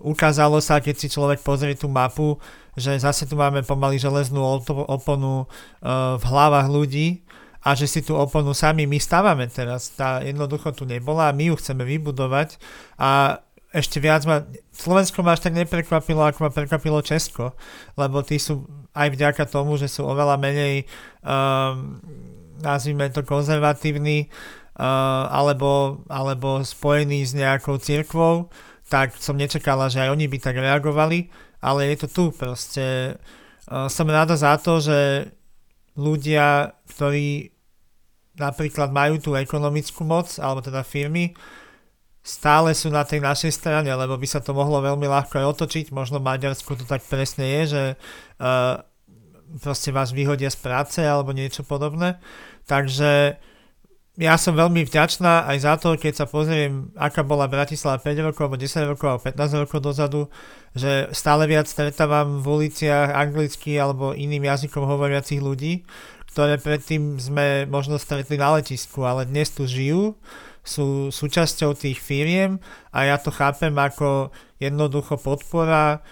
ukázalo 0.00 0.64
sa, 0.64 0.80
keď 0.80 0.96
si 0.96 1.12
človek 1.12 1.44
pozrie 1.44 1.76
tú 1.76 1.92
mapu, 1.92 2.40
že 2.72 2.96
zase 2.96 3.28
tu 3.28 3.36
máme 3.36 3.60
pomaly 3.66 4.00
železnú 4.00 4.40
oponu 4.88 5.44
uh, 5.44 6.16
v 6.16 6.24
hlavách 6.24 6.68
ľudí 6.72 7.08
a 7.68 7.76
že 7.76 7.84
si 7.84 8.00
tú 8.00 8.16
oponu 8.16 8.56
sami 8.56 8.88
my 8.88 8.96
stávame 8.96 9.44
teraz. 9.52 9.92
Tá 9.92 10.24
jednoducho 10.24 10.72
tu 10.72 10.88
nebola 10.88 11.28
a 11.28 11.36
my 11.36 11.52
ju 11.52 11.54
chceme 11.60 11.84
vybudovať 11.84 12.56
a 12.96 13.44
ešte 13.68 14.00
viac 14.00 14.24
ma, 14.24 14.48
Slovensko 14.72 15.20
ma 15.20 15.36
až 15.36 15.44
tak 15.44 15.52
neprekvapilo, 15.52 16.24
ako 16.24 16.48
ma 16.48 16.50
prekvapilo 16.50 17.04
Česko, 17.04 17.52
lebo 18.00 18.24
tí 18.24 18.40
sú 18.40 18.64
aj 18.96 19.12
vďaka 19.12 19.44
tomu, 19.44 19.76
že 19.76 19.92
sú 19.92 20.08
oveľa 20.08 20.40
menej, 20.40 20.88
um, 21.20 22.00
nazvime 22.64 23.12
to 23.12 23.20
konzervatívni, 23.28 24.32
uh, 24.80 25.28
alebo, 25.28 26.00
alebo 26.08 26.64
spojení 26.64 27.20
s 27.28 27.36
nejakou 27.36 27.76
cirkvou, 27.76 28.48
tak 28.88 29.12
som 29.20 29.36
nečakala, 29.36 29.92
že 29.92 30.00
aj 30.00 30.16
oni 30.16 30.32
by 30.32 30.38
tak 30.40 30.56
reagovali, 30.56 31.28
ale 31.60 31.92
je 31.92 31.96
to 32.00 32.08
tu 32.08 32.24
proste. 32.32 33.20
Uh, 33.68 33.84
som 33.92 34.08
rada 34.08 34.32
za 34.32 34.56
to, 34.56 34.80
že 34.80 35.28
ľudia, 35.92 36.72
ktorí 36.88 37.57
napríklad 38.38 38.94
majú 38.94 39.18
tú 39.18 39.30
ekonomickú 39.34 40.06
moc, 40.06 40.38
alebo 40.38 40.62
teda 40.62 40.86
firmy, 40.86 41.34
stále 42.28 42.76
sú 42.76 42.92
na 42.92 43.02
tej 43.08 43.24
našej 43.24 43.52
strane, 43.56 43.88
lebo 43.88 44.20
by 44.20 44.26
sa 44.28 44.44
to 44.44 44.52
mohlo 44.52 44.84
veľmi 44.84 45.08
ľahko 45.08 45.40
aj 45.40 45.46
otočiť. 45.58 45.86
Možno 45.96 46.20
v 46.20 46.28
Maďarsku 46.28 46.76
to 46.76 46.84
tak 46.84 47.00
presne 47.08 47.44
je, 47.44 47.62
že 47.72 47.82
uh, 48.38 48.84
proste 49.64 49.88
vás 49.88 50.12
vyhodia 50.12 50.52
z 50.52 50.58
práce 50.60 51.00
alebo 51.00 51.32
niečo 51.32 51.64
podobné. 51.64 52.20
Takže 52.68 53.40
ja 54.18 54.34
som 54.34 54.58
veľmi 54.58 54.82
vďačná 54.82 55.46
aj 55.46 55.58
za 55.62 55.74
to, 55.78 55.94
keď 55.94 56.12
sa 56.20 56.26
pozriem, 56.26 56.90
aká 56.98 57.22
bola 57.22 57.46
Bratislava 57.46 58.02
5 58.02 58.26
rokov, 58.28 58.42
alebo 58.50 58.58
10 58.58 58.90
rokov, 58.92 59.06
alebo 59.08 59.22
15 59.24 59.62
rokov 59.62 59.78
dozadu, 59.78 60.22
že 60.74 61.06
stále 61.14 61.46
viac 61.46 61.70
stretávam 61.70 62.42
v 62.42 62.46
uliciach 62.46 63.14
anglicky 63.14 63.78
alebo 63.78 64.12
iným 64.12 64.50
jazykom 64.50 64.84
hovoriacich 64.84 65.38
ľudí, 65.38 65.86
ktoré 66.28 66.60
predtým 66.60 67.16
sme 67.16 67.64
možno 67.66 67.96
stretli 67.96 68.36
na 68.36 68.60
letisku, 68.60 69.02
ale 69.02 69.24
dnes 69.24 69.48
tu 69.50 69.64
žijú, 69.64 70.14
sú 70.60 71.08
súčasťou 71.08 71.72
tých 71.72 71.96
firiem 71.96 72.60
a 72.92 73.08
ja 73.08 73.16
to 73.16 73.32
chápem 73.32 73.72
ako 73.72 74.28
jednoducho 74.60 75.16
podpora 75.16 76.04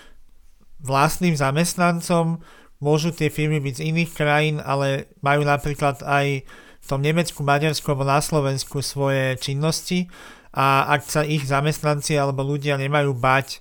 vlastným 0.81 1.37
zamestnancom. 1.37 2.40
Môžu 2.81 3.12
tie 3.12 3.29
firmy 3.29 3.61
byť 3.61 3.74
z 3.76 3.85
iných 3.92 4.11
krajín, 4.16 4.57
ale 4.64 5.12
majú 5.20 5.44
napríklad 5.44 6.00
aj 6.00 6.44
v 6.81 6.87
tom 6.88 7.05
Nemecku, 7.05 7.44
Maďarsku 7.44 7.85
alebo 7.92 8.09
na 8.09 8.20
Slovensku 8.24 8.81
svoje 8.81 9.37
činnosti 9.37 10.09
a 10.57 10.88
ak 10.88 11.05
sa 11.05 11.20
ich 11.20 11.44
zamestnanci 11.44 12.16
alebo 12.16 12.40
ľudia 12.40 12.81
nemajú 12.81 13.12
bať 13.12 13.61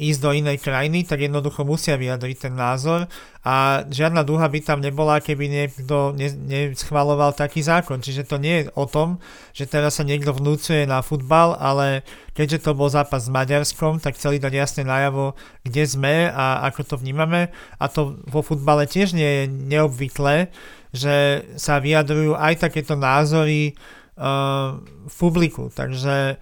ísť 0.00 0.20
do 0.24 0.30
inej 0.32 0.64
krajiny, 0.64 1.04
tak 1.04 1.20
jednoducho 1.20 1.68
musia 1.68 2.00
vyjadriť 2.00 2.48
ten 2.48 2.54
názor 2.56 3.04
a 3.44 3.84
žiadna 3.84 4.24
duha 4.24 4.48
by 4.48 4.60
tam 4.64 4.80
nebola, 4.80 5.20
keby 5.20 5.48
niekto 5.48 6.16
ne, 6.16 6.28
neschvaloval 6.32 7.36
taký 7.36 7.60
zákon. 7.60 8.00
Čiže 8.00 8.24
to 8.24 8.40
nie 8.40 8.64
je 8.64 8.72
o 8.72 8.88
tom, 8.88 9.20
že 9.52 9.68
teraz 9.68 10.00
sa 10.00 10.04
niekto 10.04 10.32
vnúcuje 10.32 10.88
na 10.88 11.04
futbal, 11.04 11.56
ale 11.60 12.00
keďže 12.32 12.64
to 12.64 12.72
bol 12.72 12.88
zápas 12.88 13.28
s 13.28 13.32
Maďarskom, 13.32 14.00
tak 14.00 14.16
chceli 14.16 14.40
dať 14.40 14.52
jasne 14.56 14.82
najavo, 14.88 15.36
kde 15.64 15.84
sme 15.84 16.14
a 16.32 16.64
ako 16.72 16.80
to 16.84 16.94
vnímame. 16.96 17.52
A 17.76 17.84
to 17.92 18.20
vo 18.24 18.40
futbale 18.40 18.88
tiež 18.88 19.12
nie 19.12 19.44
je 19.44 19.44
neobvyklé, 19.48 20.48
že 20.96 21.44
sa 21.60 21.76
vyjadrujú 21.80 22.36
aj 22.40 22.66
takéto 22.66 22.96
názory 22.96 23.76
uh, 24.20 24.80
v 25.08 25.14
publiku. 25.16 25.68
Takže 25.72 26.40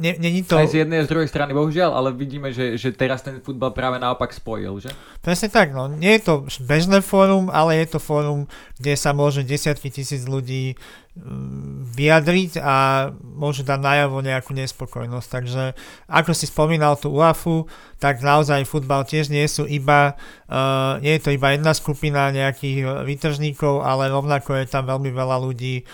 Není 0.00 0.48
to... 0.48 0.56
Aj 0.56 0.64
z 0.64 0.84
jednej 0.84 1.04
a 1.04 1.04
z 1.04 1.12
druhej 1.12 1.28
strany, 1.28 1.52
bohužiaľ, 1.52 1.92
ale 1.92 2.08
vidíme, 2.16 2.48
že, 2.56 2.80
že 2.80 2.88
teraz 2.88 3.20
ten 3.20 3.44
futbal 3.44 3.76
práve 3.76 4.00
naopak 4.00 4.32
spojil, 4.32 4.80
že? 4.80 4.88
Presne 5.20 5.52
tak, 5.52 5.76
no. 5.76 5.92
Nie 5.92 6.16
je 6.16 6.22
to 6.24 6.34
bežné 6.64 7.04
fórum, 7.04 7.52
ale 7.52 7.76
je 7.84 7.92
to 7.92 8.00
fórum, 8.00 8.48
kde 8.80 8.96
sa 8.96 9.12
môže 9.12 9.44
desiatky 9.44 9.92
tisíc 9.92 10.24
ľudí 10.24 10.72
mm, 11.20 11.84
vyjadriť 11.92 12.64
a 12.64 13.08
môžu 13.20 13.60
dať 13.60 13.76
najavo 13.76 14.24
nejakú 14.24 14.56
nespokojnosť. 14.56 15.28
Takže 15.28 15.62
ako 16.08 16.32
si 16.32 16.48
spomínal 16.48 16.96
tú 16.96 17.12
UAFu, 17.12 17.68
tak 18.00 18.24
naozaj 18.24 18.64
futbal 18.64 19.04
tiež 19.04 19.28
nie 19.28 19.44
sú 19.44 19.68
iba, 19.68 20.16
uh, 20.48 20.96
nie 21.04 21.20
je 21.20 21.28
to 21.28 21.30
iba 21.36 21.52
jedna 21.52 21.76
skupina 21.76 22.32
nejakých 22.32 23.04
výtržníkov, 23.04 23.84
ale 23.84 24.08
rovnako 24.08 24.64
je 24.64 24.64
tam 24.64 24.88
veľmi 24.88 25.12
veľa 25.12 25.36
ľudí, 25.44 25.84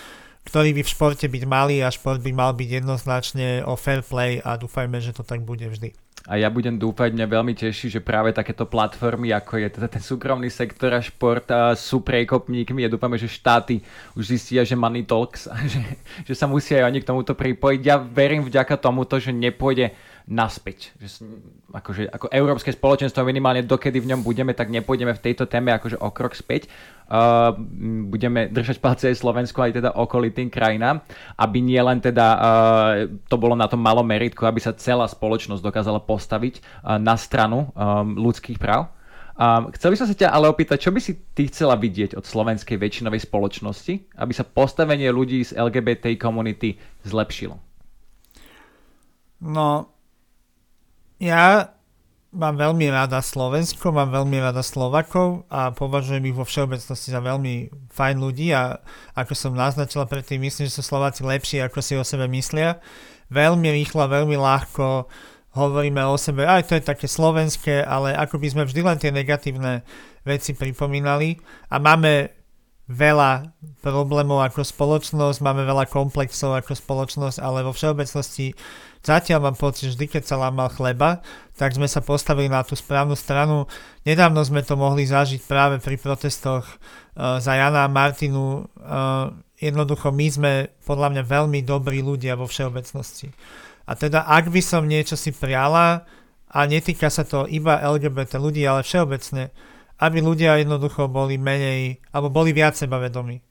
ktorí 0.45 0.77
by 0.77 0.81
v 0.85 0.93
športe 0.93 1.25
byť 1.25 1.43
mali 1.49 1.81
a 1.81 1.89
šport 1.89 2.21
by 2.21 2.31
mal 2.31 2.53
byť 2.53 2.69
jednoznačne 2.81 3.65
o 3.65 3.73
fair 3.73 4.05
play 4.05 4.39
a 4.39 4.55
dúfajme, 4.55 5.01
že 5.01 5.11
to 5.11 5.25
tak 5.25 5.41
bude 5.41 5.65
vždy. 5.65 5.91
A 6.25 6.41
ja 6.41 6.49
budem 6.49 6.73
dúfať, 6.81 7.13
mňa 7.13 7.27
veľmi 7.29 7.53
teší, 7.53 7.93
že 7.93 8.01
práve 8.01 8.33
takéto 8.33 8.65
platformy, 8.65 9.29
ako 9.29 9.61
je 9.61 9.69
teda 9.69 9.85
ten 9.85 10.01
súkromný 10.01 10.49
sektor 10.49 10.89
a 10.89 10.97
šport 10.97 11.45
a 11.53 11.77
sú 11.77 12.01
prekopníkmi 12.01 12.81
a 12.81 12.89
dúfame, 12.89 13.21
že 13.21 13.29
štáty 13.29 13.85
už 14.17 14.33
zistia, 14.33 14.65
že 14.65 14.73
money 14.73 15.05
talks 15.05 15.45
a 15.45 15.53
že, 15.69 15.85
že 16.25 16.33
sa 16.33 16.49
musia 16.49 16.81
aj 16.81 16.89
oni 16.89 16.99
k 17.05 17.09
tomuto 17.13 17.37
pripojiť. 17.37 17.81
Ja 17.85 18.01
verím 18.01 18.41
vďaka 18.41 18.73
tomuto, 18.81 19.21
že 19.21 19.29
nepôjde 19.29 19.93
naspäť. 20.25 20.89
Že, 20.97 21.29
akože, 21.69 22.09
ako 22.09 22.33
európske 22.33 22.73
spoločenstvo 22.73 23.21
minimálne 23.21 23.61
dokedy 23.61 24.01
v 24.01 24.09
ňom 24.13 24.21
budeme, 24.25 24.57
tak 24.57 24.73
nepôjdeme 24.73 25.13
v 25.13 25.23
tejto 25.23 25.45
téme 25.45 25.69
akože 25.69 26.01
o 26.01 26.09
krok 26.09 26.33
späť. 26.33 26.65
Uh, 27.05 27.53
budeme 28.09 28.49
držať 28.49 28.81
palce 28.81 29.13
aj 29.13 29.21
Slovensku 29.21 29.61
aj 29.61 29.77
teda 29.77 29.93
okolitým 29.93 30.49
krajinám, 30.49 31.05
aby 31.37 31.61
nie 31.61 31.77
len 31.77 32.01
teda 32.01 32.27
uh, 32.33 32.41
to 33.29 33.37
bolo 33.37 33.53
na 33.53 33.69
tom 33.69 33.77
malom 33.77 34.01
meritku, 34.01 34.41
aby 34.49 34.57
sa 34.57 34.73
celá 34.73 35.05
spoločnosť 35.05 35.61
dokázala 35.61 36.01
postaviť 36.01 36.57
uh, 36.57 36.97
na 36.97 37.13
stranu 37.13 37.69
um, 37.77 38.17
ľudských 38.17 38.57
práv. 38.57 38.89
Um, 39.35 39.69
chcel 39.77 39.93
by 39.93 39.97
som 39.99 40.07
sa 40.09 40.15
ťa 40.15 40.33
ale 40.33 40.49
opýtať, 40.49 40.79
čo 40.79 40.95
by 40.95 40.99
si 41.03 41.19
ty 41.35 41.45
chcela 41.51 41.77
vidieť 41.77 42.17
od 42.17 42.25
slovenskej 42.25 42.79
väčšinovej 42.79 43.27
spoločnosti, 43.29 44.17
aby 44.17 44.33
sa 44.33 44.47
postavenie 44.47 45.11
ľudí 45.11 45.45
z 45.45 45.59
LGBT 45.59 46.17
komunity 46.17 46.79
zlepšilo? 47.05 47.59
No, 49.45 49.94
ja 51.19 51.75
mám 52.35 52.59
veľmi 52.59 52.91
rada 52.91 53.23
Slovensko, 53.23 53.95
mám 53.95 54.11
veľmi 54.11 54.43
rada 54.43 54.59
Slovakov 54.59 55.47
a 55.47 55.71
považujem 55.71 56.27
ich 56.27 56.35
vo 56.35 56.43
všeobecnosti 56.43 57.15
za 57.15 57.23
veľmi 57.23 57.71
fajn 57.95 58.15
ľudí 58.19 58.51
a 58.51 58.83
ako 59.15 59.33
som 59.33 59.55
naznačila 59.55 60.03
predtým, 60.03 60.43
myslím, 60.43 60.67
že 60.67 60.75
sú 60.75 60.83
Slováci 60.83 61.23
lepší, 61.23 61.63
ako 61.63 61.79
si 61.79 61.95
o 61.95 62.03
sebe 62.03 62.27
myslia. 62.27 62.83
Veľmi 63.31 63.71
rýchlo, 63.71 64.11
veľmi 64.11 64.35
ľahko 64.35 65.07
hovoríme 65.55 66.03
o 66.03 66.19
sebe, 66.19 66.43
aj 66.43 66.67
to 66.67 66.75
je 66.75 66.83
také 66.83 67.07
slovenské, 67.07 67.79
ale 67.79 68.11
ako 68.11 68.43
by 68.43 68.47
sme 68.51 68.63
vždy 68.67 68.81
len 68.83 68.99
tie 68.99 69.15
negatívne 69.15 69.87
veci 70.27 70.51
pripomínali 70.51 71.39
a 71.71 71.79
máme 71.79 72.35
veľa 72.85 73.55
problémov 73.81 74.45
ako 74.45 74.61
spoločnosť, 74.61 75.41
máme 75.41 75.65
veľa 75.65 75.89
komplexov 75.89 76.53
ako 76.59 76.77
spoločnosť, 76.77 77.41
ale 77.41 77.65
vo 77.65 77.73
všeobecnosti 77.73 78.53
Zatiaľ 79.05 79.39
mám 79.53 79.57
pocit, 79.57 79.93
vždy, 79.93 80.09
keď 80.09 80.23
sa 80.25 80.41
lámal 80.41 80.65
chleba, 80.73 81.21
tak 81.53 81.77
sme 81.77 81.85
sa 81.85 82.01
postavili 82.01 82.49
na 82.49 82.65
tú 82.65 82.73
správnu 82.73 83.13
stranu. 83.13 83.69
Nedávno 84.01 84.41
sme 84.41 84.65
to 84.65 84.73
mohli 84.73 85.05
zažiť 85.05 85.45
práve 85.45 85.77
pri 85.77 86.01
protestoch 86.01 86.65
uh, 86.65 87.37
za 87.37 87.53
Jana 87.53 87.85
a 87.85 87.93
Martinu. 87.93 88.65
Uh, 88.81 89.29
jednoducho 89.61 90.09
my 90.09 90.25
sme 90.25 90.51
podľa 90.89 91.13
mňa 91.13 91.23
veľmi 91.29 91.61
dobrí 91.61 92.01
ľudia 92.01 92.33
vo 92.33 92.49
všeobecnosti. 92.49 93.29
A 93.85 93.93
teda 93.93 94.25
ak 94.25 94.49
by 94.49 94.61
som 94.65 94.89
niečo 94.89 95.13
si 95.13 95.29
priala, 95.29 96.01
a 96.55 96.59
netýka 96.65 97.11
sa 97.11 97.27
to 97.27 97.45
iba 97.51 97.83
LGBT 97.83 98.39
ľudí, 98.39 98.63
ale 98.63 98.81
všeobecne, 98.81 99.51
aby 99.99 100.17
ľudia 100.23 100.57
jednoducho 100.63 101.11
boli 101.11 101.35
menej, 101.35 101.99
alebo 102.09 102.31
boli 102.31 102.55
viac 102.55 102.73
sebavedomí. 102.73 103.43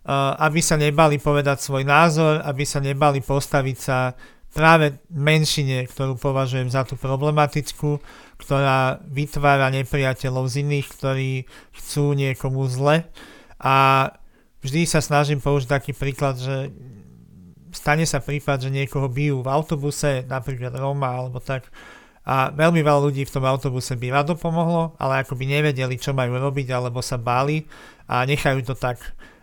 Uh, 0.00 0.34
aby 0.44 0.58
sa 0.58 0.76
nebali 0.76 1.16
povedať 1.16 1.60
svoj 1.62 1.88
názor, 1.88 2.44
aby 2.44 2.64
sa 2.68 2.82
nebali 2.82 3.24
postaviť 3.24 3.76
sa 3.78 4.16
práve 4.50 4.98
menšine, 5.10 5.86
ktorú 5.86 6.18
považujem 6.18 6.70
za 6.70 6.82
tú 6.82 6.98
problematickú, 6.98 8.02
ktorá 8.40 8.98
vytvára 9.06 9.70
nepriateľov 9.70 10.50
z 10.50 10.66
iných, 10.66 10.86
ktorí 10.90 11.30
chcú 11.78 12.18
niekomu 12.18 12.66
zle. 12.66 13.06
A 13.62 14.08
vždy 14.64 14.88
sa 14.90 14.98
snažím 14.98 15.38
použiť 15.38 15.68
taký 15.70 15.92
príklad, 15.94 16.40
že 16.40 16.74
stane 17.70 18.02
sa 18.04 18.18
prípad, 18.18 18.66
že 18.66 18.70
niekoho 18.74 19.06
bijú 19.06 19.46
v 19.46 19.52
autobuse, 19.52 20.26
napríklad 20.26 20.74
Roma 20.74 21.14
alebo 21.14 21.38
tak, 21.38 21.70
a 22.30 22.52
veľmi 22.52 22.84
veľa 22.84 23.00
ľudí 23.00 23.24
v 23.24 23.32
tom 23.32 23.48
autobuse 23.48 23.96
by 23.96 24.12
rado 24.12 24.36
pomohlo, 24.36 24.92
ale 25.00 25.24
ako 25.24 25.34
by 25.40 25.44
nevedeli, 25.48 25.96
čo 25.96 26.12
majú 26.12 26.36
robiť, 26.36 26.68
alebo 26.70 27.00
sa 27.00 27.16
báli 27.16 27.64
a 28.06 28.28
nechajú 28.28 28.60
to 28.60 28.76
tak. 28.76 29.00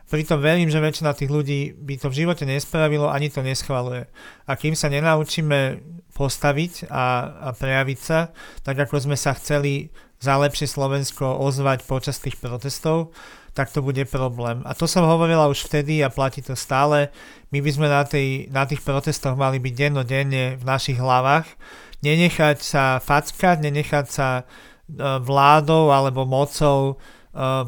Pritom 0.08 0.40
verím, 0.40 0.72
že 0.72 0.80
väčšina 0.80 1.12
tých 1.12 1.28
ľudí 1.28 1.76
by 1.76 2.00
to 2.00 2.08
v 2.08 2.24
živote 2.24 2.48
nespravilo, 2.48 3.12
ani 3.12 3.28
to 3.28 3.44
neschvaluje. 3.44 4.08
A 4.48 4.52
kým 4.56 4.72
sa 4.72 4.88
nenaučíme 4.88 5.84
postaviť 6.16 6.88
a, 6.88 7.06
a 7.44 7.50
prejaviť 7.52 8.00
sa, 8.00 8.32
tak 8.64 8.80
ako 8.80 9.04
sme 9.04 9.20
sa 9.20 9.36
chceli 9.36 9.92
za 10.18 10.40
lepšie 10.40 10.66
Slovensko 10.66 11.44
ozvať 11.44 11.84
počas 11.84 12.18
tých 12.24 12.40
protestov, 12.40 13.12
tak 13.52 13.74
to 13.74 13.84
bude 13.84 14.02
problém. 14.08 14.64
A 14.64 14.78
to 14.78 14.86
som 14.86 15.04
hovorila 15.04 15.50
už 15.50 15.66
vtedy 15.66 16.00
a 16.06 16.14
platí 16.14 16.46
to 16.46 16.54
stále. 16.54 17.10
My 17.50 17.60
by 17.60 17.70
sme 17.74 17.88
na, 17.90 18.06
tej, 18.06 18.48
na 18.54 18.64
tých 18.64 18.86
protestoch 18.86 19.36
mali 19.36 19.58
byť 19.58 19.74
dennodenne 19.74 20.56
v 20.56 20.64
našich 20.64 20.98
hlavách, 20.98 21.46
nenechať 22.06 22.58
sa 22.62 22.84
fackať, 23.02 23.60
nenechať 23.66 24.06
sa 24.08 24.28
e, 24.42 24.44
vládou 25.20 25.90
alebo 25.90 26.24
mocou 26.24 27.02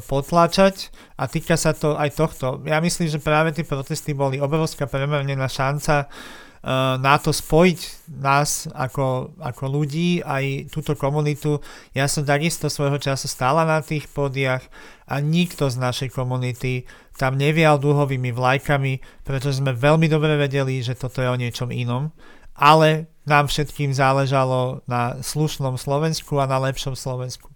potláčať 0.02 0.90
a 1.14 1.30
týka 1.30 1.54
sa 1.54 1.70
to 1.70 1.94
aj 1.94 2.10
tohto. 2.18 2.58
Ja 2.66 2.82
myslím, 2.82 3.06
že 3.06 3.22
práve 3.22 3.54
tie 3.54 3.62
protesty 3.62 4.10
boli 4.10 4.42
obrovská 4.42 4.90
premernená 4.90 5.46
šanca 5.46 6.10
uh, 6.10 6.98
na 7.00 7.16
to 7.16 7.32
spojiť 7.32 8.10
nás 8.20 8.68
ako, 8.74 9.32
ako 9.40 9.64
ľudí, 9.70 10.20
aj 10.20 10.68
túto 10.74 10.92
komunitu. 10.98 11.62
Ja 11.96 12.04
som 12.04 12.26
takisto 12.26 12.68
svojho 12.68 13.00
času 13.00 13.30
stála 13.30 13.64
na 13.64 13.80
tých 13.80 14.10
podiach 14.12 14.66
a 15.08 15.22
nikto 15.22 15.72
z 15.72 15.76
našej 15.80 16.10
komunity 16.12 16.84
tam 17.16 17.36
nevial 17.36 17.76
dúhovými 17.76 18.32
vlajkami, 18.32 19.24
pretože 19.24 19.60
sme 19.60 19.76
veľmi 19.76 20.08
dobre 20.08 20.36
vedeli, 20.36 20.80
že 20.80 20.96
toto 20.96 21.20
je 21.20 21.28
o 21.28 21.36
niečom 21.36 21.68
inom, 21.68 22.12
ale 22.56 23.08
nám 23.28 23.48
všetkým 23.48 23.92
záležalo 23.92 24.80
na 24.88 25.20
slušnom 25.20 25.76
Slovensku 25.76 26.40
a 26.40 26.48
na 26.48 26.58
lepšom 26.60 26.96
Slovensku 26.96 27.52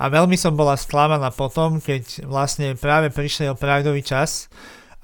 a 0.00 0.08
veľmi 0.08 0.32
som 0.40 0.56
bola 0.56 0.80
sklamaná 0.80 1.28
potom, 1.28 1.76
keď 1.76 2.24
vlastne 2.24 2.72
práve 2.72 3.12
prišiel 3.12 3.52
pravdový 3.52 4.00
čas 4.00 4.48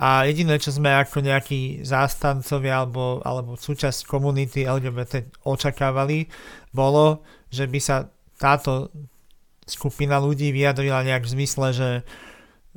a 0.01 0.25
jediné, 0.25 0.57
čo 0.57 0.73
sme 0.73 0.89
ako 0.89 1.21
nejakí 1.21 1.85
zástancovia 1.85 2.81
alebo, 2.81 3.21
alebo 3.21 3.61
súčasť 3.61 4.09
komunity 4.09 4.65
LGBT 4.65 5.29
očakávali, 5.45 6.33
bolo, 6.73 7.21
že 7.53 7.69
by 7.69 7.77
sa 7.77 8.09
táto 8.41 8.89
skupina 9.69 10.17
ľudí 10.17 10.49
vyjadrila 10.49 11.05
nejak 11.05 11.29
v 11.29 11.33
zmysle, 11.33 11.67
že, 11.77 11.91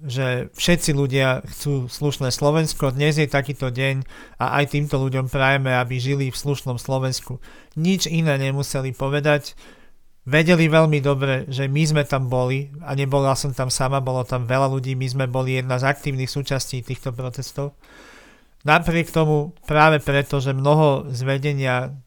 že 0.04 0.28
všetci 0.60 0.92
ľudia 0.92 1.48
chcú 1.48 1.88
slušné 1.88 2.36
Slovensko, 2.36 2.92
dnes 2.92 3.16
je 3.16 3.32
takýto 3.32 3.72
deň 3.72 4.04
a 4.44 4.60
aj 4.60 4.76
týmto 4.76 5.00
ľuďom 5.00 5.32
prajeme, 5.32 5.72
aby 5.72 5.96
žili 6.04 6.28
v 6.32 6.40
slušnom 6.40 6.76
Slovensku. 6.76 7.40
Nič 7.80 8.12
iné 8.12 8.36
nemuseli 8.36 8.92
povedať, 8.92 9.56
vedeli 10.30 10.70
veľmi 10.70 11.02
dobre, 11.02 11.50
že 11.50 11.66
my 11.66 11.84
sme 11.90 12.04
tam 12.06 12.30
boli 12.30 12.70
a 12.86 12.94
nebola 12.94 13.34
som 13.34 13.50
tam 13.50 13.74
sama, 13.74 13.98
bolo 13.98 14.22
tam 14.22 14.46
veľa 14.46 14.70
ľudí, 14.70 14.94
my 14.94 15.08
sme 15.10 15.26
boli 15.26 15.58
jedna 15.58 15.82
z 15.82 15.90
aktívnych 15.90 16.30
súčastí 16.30 16.86
týchto 16.86 17.10
protestov. 17.10 17.74
Napriek 18.62 19.10
tomu 19.10 19.58
práve 19.66 19.98
preto, 19.98 20.38
že 20.38 20.54
mnoho 20.54 21.10
zvedenia, 21.10 21.98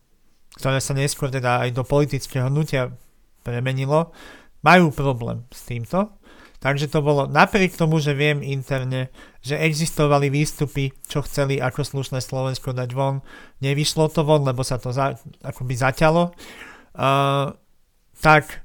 ktoré 0.54 0.78
sa 0.78 0.94
neskôr 0.94 1.34
teda 1.34 1.66
aj 1.66 1.74
do 1.74 1.82
politického 1.82 2.46
hnutia 2.46 2.94
premenilo, 3.42 4.14
majú 4.62 4.94
problém 4.94 5.42
s 5.50 5.66
týmto. 5.66 6.14
Takže 6.62 6.86
to 6.94 7.02
bolo 7.02 7.26
napriek 7.26 7.74
tomu, 7.74 7.98
že 7.98 8.14
viem 8.14 8.38
interne, 8.38 9.10
že 9.42 9.58
existovali 9.58 10.30
výstupy, 10.30 10.94
čo 11.10 11.26
chceli 11.26 11.58
ako 11.58 11.82
slušné 11.82 12.22
Slovensko 12.22 12.70
dať 12.70 12.94
von. 12.94 13.18
Nevyšlo 13.58 14.06
to 14.14 14.22
von, 14.22 14.46
lebo 14.46 14.62
sa 14.62 14.78
to 14.78 14.94
za, 14.94 15.18
akoby 15.42 15.74
zaťalo. 15.74 16.30
Uh, 16.94 17.50
tak 18.22 18.62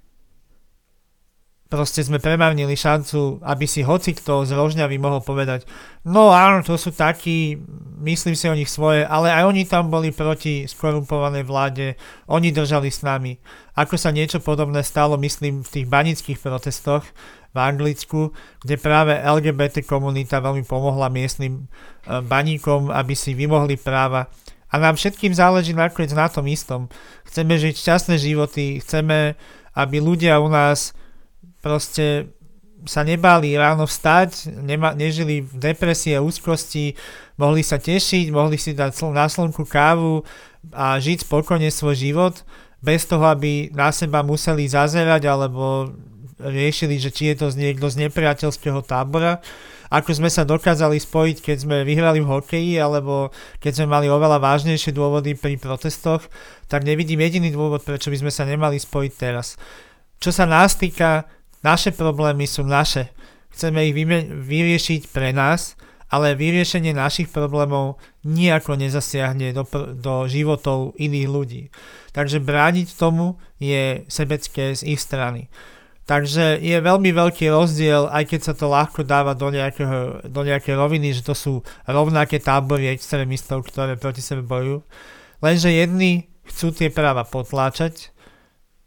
proste 1.67 1.99
sme 1.99 2.21
premarnili 2.21 2.79
šancu, 2.79 3.43
aby 3.43 3.67
si 3.67 3.83
hoci 3.83 4.15
kto 4.15 4.47
z 4.47 4.55
Rožňavy 4.55 4.95
mohol 4.95 5.19
povedať, 5.19 5.67
no 6.07 6.31
áno, 6.31 6.63
to 6.63 6.79
sú 6.79 6.95
takí, 6.95 7.59
myslím 7.99 8.35
si 8.39 8.47
o 8.47 8.55
nich 8.55 8.71
svoje, 8.71 9.03
ale 9.03 9.27
aj 9.27 9.43
oni 9.51 9.67
tam 9.67 9.91
boli 9.91 10.15
proti 10.15 10.63
skorumpovanej 10.63 11.43
vláde, 11.43 11.99
oni 12.31 12.55
držali 12.55 12.87
s 12.87 13.03
nami. 13.03 13.35
Ako 13.75 13.99
sa 13.99 14.15
niečo 14.15 14.39
podobné 14.39 14.79
stalo, 14.81 15.19
myslím, 15.19 15.61
v 15.61 15.69
tých 15.69 15.87
banických 15.91 16.39
protestoch, 16.39 17.03
v 17.51 17.57
Anglicku, 17.57 18.31
kde 18.61 18.75
práve 18.77 19.17
LGBT 19.17 19.81
komunita 19.83 20.37
veľmi 20.37 20.61
pomohla 20.61 21.09
miestnym 21.09 21.65
e, 21.65 22.21
baníkom, 22.21 22.93
aby 22.93 23.17
si 23.17 23.33
vymohli 23.33 23.81
práva. 23.81 24.29
A 24.67 24.75
nám 24.77 24.99
všetkým 24.99 25.31
záleží 25.31 25.71
nakoniec 25.71 26.11
na 26.11 26.27
tom 26.27 26.43
istom. 26.51 26.91
Chceme 27.23 27.55
žiť 27.55 27.75
šťastné 27.79 28.15
životy, 28.19 28.83
chceme, 28.83 29.39
aby 29.77 29.97
ľudia 30.03 30.43
u 30.43 30.51
nás 30.51 30.91
proste 31.63 32.31
sa 32.85 33.01
nebáli 33.01 33.57
ráno 33.57 33.89
vstať, 33.89 34.53
nema, 34.61 34.93
nežili 34.93 35.41
v 35.41 35.53
depresii 35.57 36.13
a 36.15 36.23
úzkosti, 36.23 36.93
mohli 37.35 37.65
sa 37.65 37.81
tešiť, 37.81 38.29
mohli 38.29 38.55
si 38.55 38.77
dať 38.77 38.93
na 39.11 39.25
slnku 39.25 39.65
kávu 39.65 40.21
a 40.71 41.01
žiť 41.01 41.25
spokojne 41.25 41.67
svoj 41.73 41.95
život, 41.97 42.35
bez 42.77 43.09
toho, 43.09 43.25
aby 43.27 43.73
na 43.73 43.89
seba 43.89 44.21
museli 44.21 44.69
zazerať 44.69 45.25
alebo 45.25 45.89
riešili, 46.37 47.01
že 47.01 47.09
či 47.09 47.33
je 47.33 47.35
to 47.41 47.47
niekto 47.57 47.89
z 47.89 48.07
nepriateľského 48.07 48.85
tábora. 48.85 49.41
Ako 49.87 50.11
sme 50.11 50.27
sa 50.27 50.43
dokázali 50.43 50.99
spojiť, 50.99 51.37
keď 51.39 51.57
sme 51.63 51.77
vyhrali 51.87 52.19
v 52.19 52.27
hokeji, 52.27 52.75
alebo 52.75 53.31
keď 53.63 53.81
sme 53.81 53.87
mali 53.87 54.07
oveľa 54.11 54.43
vážnejšie 54.43 54.91
dôvody 54.91 55.35
pri 55.35 55.55
protestoch, 55.55 56.27
tak 56.67 56.83
nevidím 56.83 57.23
jediný 57.23 57.51
dôvod, 57.55 57.83
prečo 57.83 58.11
by 58.11 58.19
sme 58.19 58.31
sa 58.31 58.43
nemali 58.43 58.75
spojiť 58.79 59.11
teraz. 59.15 59.55
Čo 60.19 60.35
sa 60.35 60.43
nás 60.49 60.75
týka, 60.75 61.29
naše 61.63 61.95
problémy 61.95 62.45
sú 62.45 62.67
naše. 62.67 63.13
Chceme 63.53 63.89
ich 63.89 63.95
vyriešiť 63.95 65.09
pre 65.09 65.33
nás, 65.33 65.77
ale 66.07 66.39
vyriešenie 66.39 66.95
našich 66.95 67.27
problémov 67.27 67.99
nijako 68.23 68.79
nezasiahne 68.79 69.51
do, 69.51 69.67
do 69.95 70.13
životov 70.27 70.95
iných 70.95 71.27
ľudí. 71.27 71.63
Takže 72.15 72.39
brániť 72.39 72.95
tomu 72.95 73.35
je 73.59 74.07
sebecké 74.07 74.71
z 74.71 74.81
ich 74.87 75.01
strany. 75.03 75.51
Takže 76.07 76.63
je 76.63 76.77
veľmi 76.79 77.11
veľký 77.11 77.51
rozdiel, 77.51 78.07
aj 78.07 78.31
keď 78.31 78.39
sa 78.39 78.53
to 78.55 78.71
ľahko 78.71 79.03
dáva 79.03 79.35
do, 79.35 79.51
nejakého, 79.51 80.23
do 80.23 80.41
nejakej 80.47 80.79
roviny, 80.79 81.11
že 81.11 81.19
to 81.19 81.35
sú 81.35 81.53
rovnaké 81.83 82.39
tábory 82.39 82.87
extrémistov, 82.95 83.67
ktoré 83.67 83.99
proti 83.99 84.23
sebe 84.23 84.39
bojujú. 84.39 84.87
Lenže 85.43 85.67
jedni 85.67 86.31
chcú 86.47 86.71
tie 86.71 86.87
práva 86.87 87.27
potláčať 87.27 88.15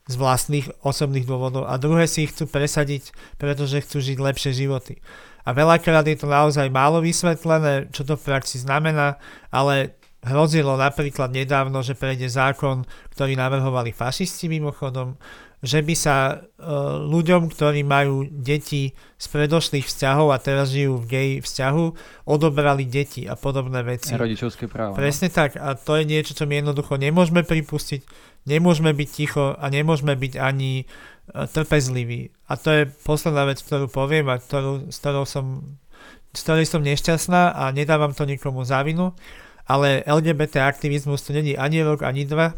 z 0.08 0.14
vlastných 0.16 0.72
osobných 0.80 1.28
dôvodov 1.28 1.68
a 1.68 1.76
druhé 1.76 2.08
si 2.08 2.24
ich 2.24 2.32
chcú 2.32 2.48
presadiť, 2.48 3.12
pretože 3.36 3.84
chcú 3.84 4.00
žiť 4.00 4.16
lepšie 4.16 4.56
životy. 4.56 5.04
A 5.44 5.52
veľakrát 5.52 6.08
je 6.08 6.16
to 6.16 6.24
naozaj 6.24 6.72
málo 6.72 7.04
vysvetlené, 7.04 7.92
čo 7.92 8.00
to 8.08 8.16
v 8.16 8.26
praxi 8.32 8.56
znamená, 8.64 9.20
ale 9.52 10.00
hrozilo 10.24 10.76
napríklad 10.76 11.32
nedávno, 11.32 11.80
že 11.84 11.96
prejde 11.96 12.32
zákon, 12.32 12.88
ktorý 13.12 13.36
navrhovali 13.36 13.92
fašisti 13.92 14.48
mimochodom, 14.52 15.20
že 15.60 15.84
by 15.84 15.94
sa 15.96 16.16
uh, 16.40 17.04
ľuďom, 17.04 17.52
ktorí 17.52 17.84
majú 17.84 18.24
deti 18.32 18.96
z 19.20 19.26
predošlých 19.28 19.84
vzťahov 19.84 20.32
a 20.32 20.40
teraz 20.40 20.72
žijú 20.72 21.04
v 21.04 21.08
gay 21.08 21.30
vzťahu, 21.44 21.84
odobrali 22.24 22.88
deti 22.88 23.28
a 23.28 23.36
podobné 23.36 23.84
veci. 23.84 24.16
Rodičovské 24.16 24.72
právo. 24.72 24.96
No. 24.96 24.98
Presne 24.98 25.28
no? 25.28 25.36
tak 25.36 25.60
a 25.60 25.76
to 25.76 26.00
je 26.00 26.08
niečo, 26.08 26.32
čo 26.32 26.48
my 26.48 26.64
jednoducho 26.64 26.96
nemôžeme 26.96 27.44
pripustiť, 27.44 28.00
nemôžeme 28.48 28.96
byť 28.96 29.08
ticho 29.12 29.52
a 29.52 29.64
nemôžeme 29.68 30.16
byť 30.16 30.40
ani 30.40 30.88
uh, 30.88 31.44
trpezliví. 31.44 32.32
A 32.48 32.56
to 32.56 32.68
je 32.72 32.82
posledná 33.04 33.44
vec, 33.44 33.60
ktorú 33.60 33.92
poviem 33.92 34.32
a 34.32 34.40
ktorú, 34.40 34.88
s 34.88 34.96
ktorou 34.96 35.28
som 35.28 35.76
z 36.30 36.40
ktorej 36.46 36.66
som 36.70 36.82
nešťastná 36.86 37.58
a 37.58 37.74
nedávam 37.74 38.14
to 38.14 38.22
nikomu 38.22 38.62
za 38.62 38.86
vinu, 38.86 39.10
ale 39.66 40.06
LGBT 40.06 40.62
aktivizmus 40.62 41.26
to 41.26 41.34
není 41.34 41.58
ani 41.58 41.82
rok, 41.82 42.06
ani 42.06 42.22
dva, 42.22 42.54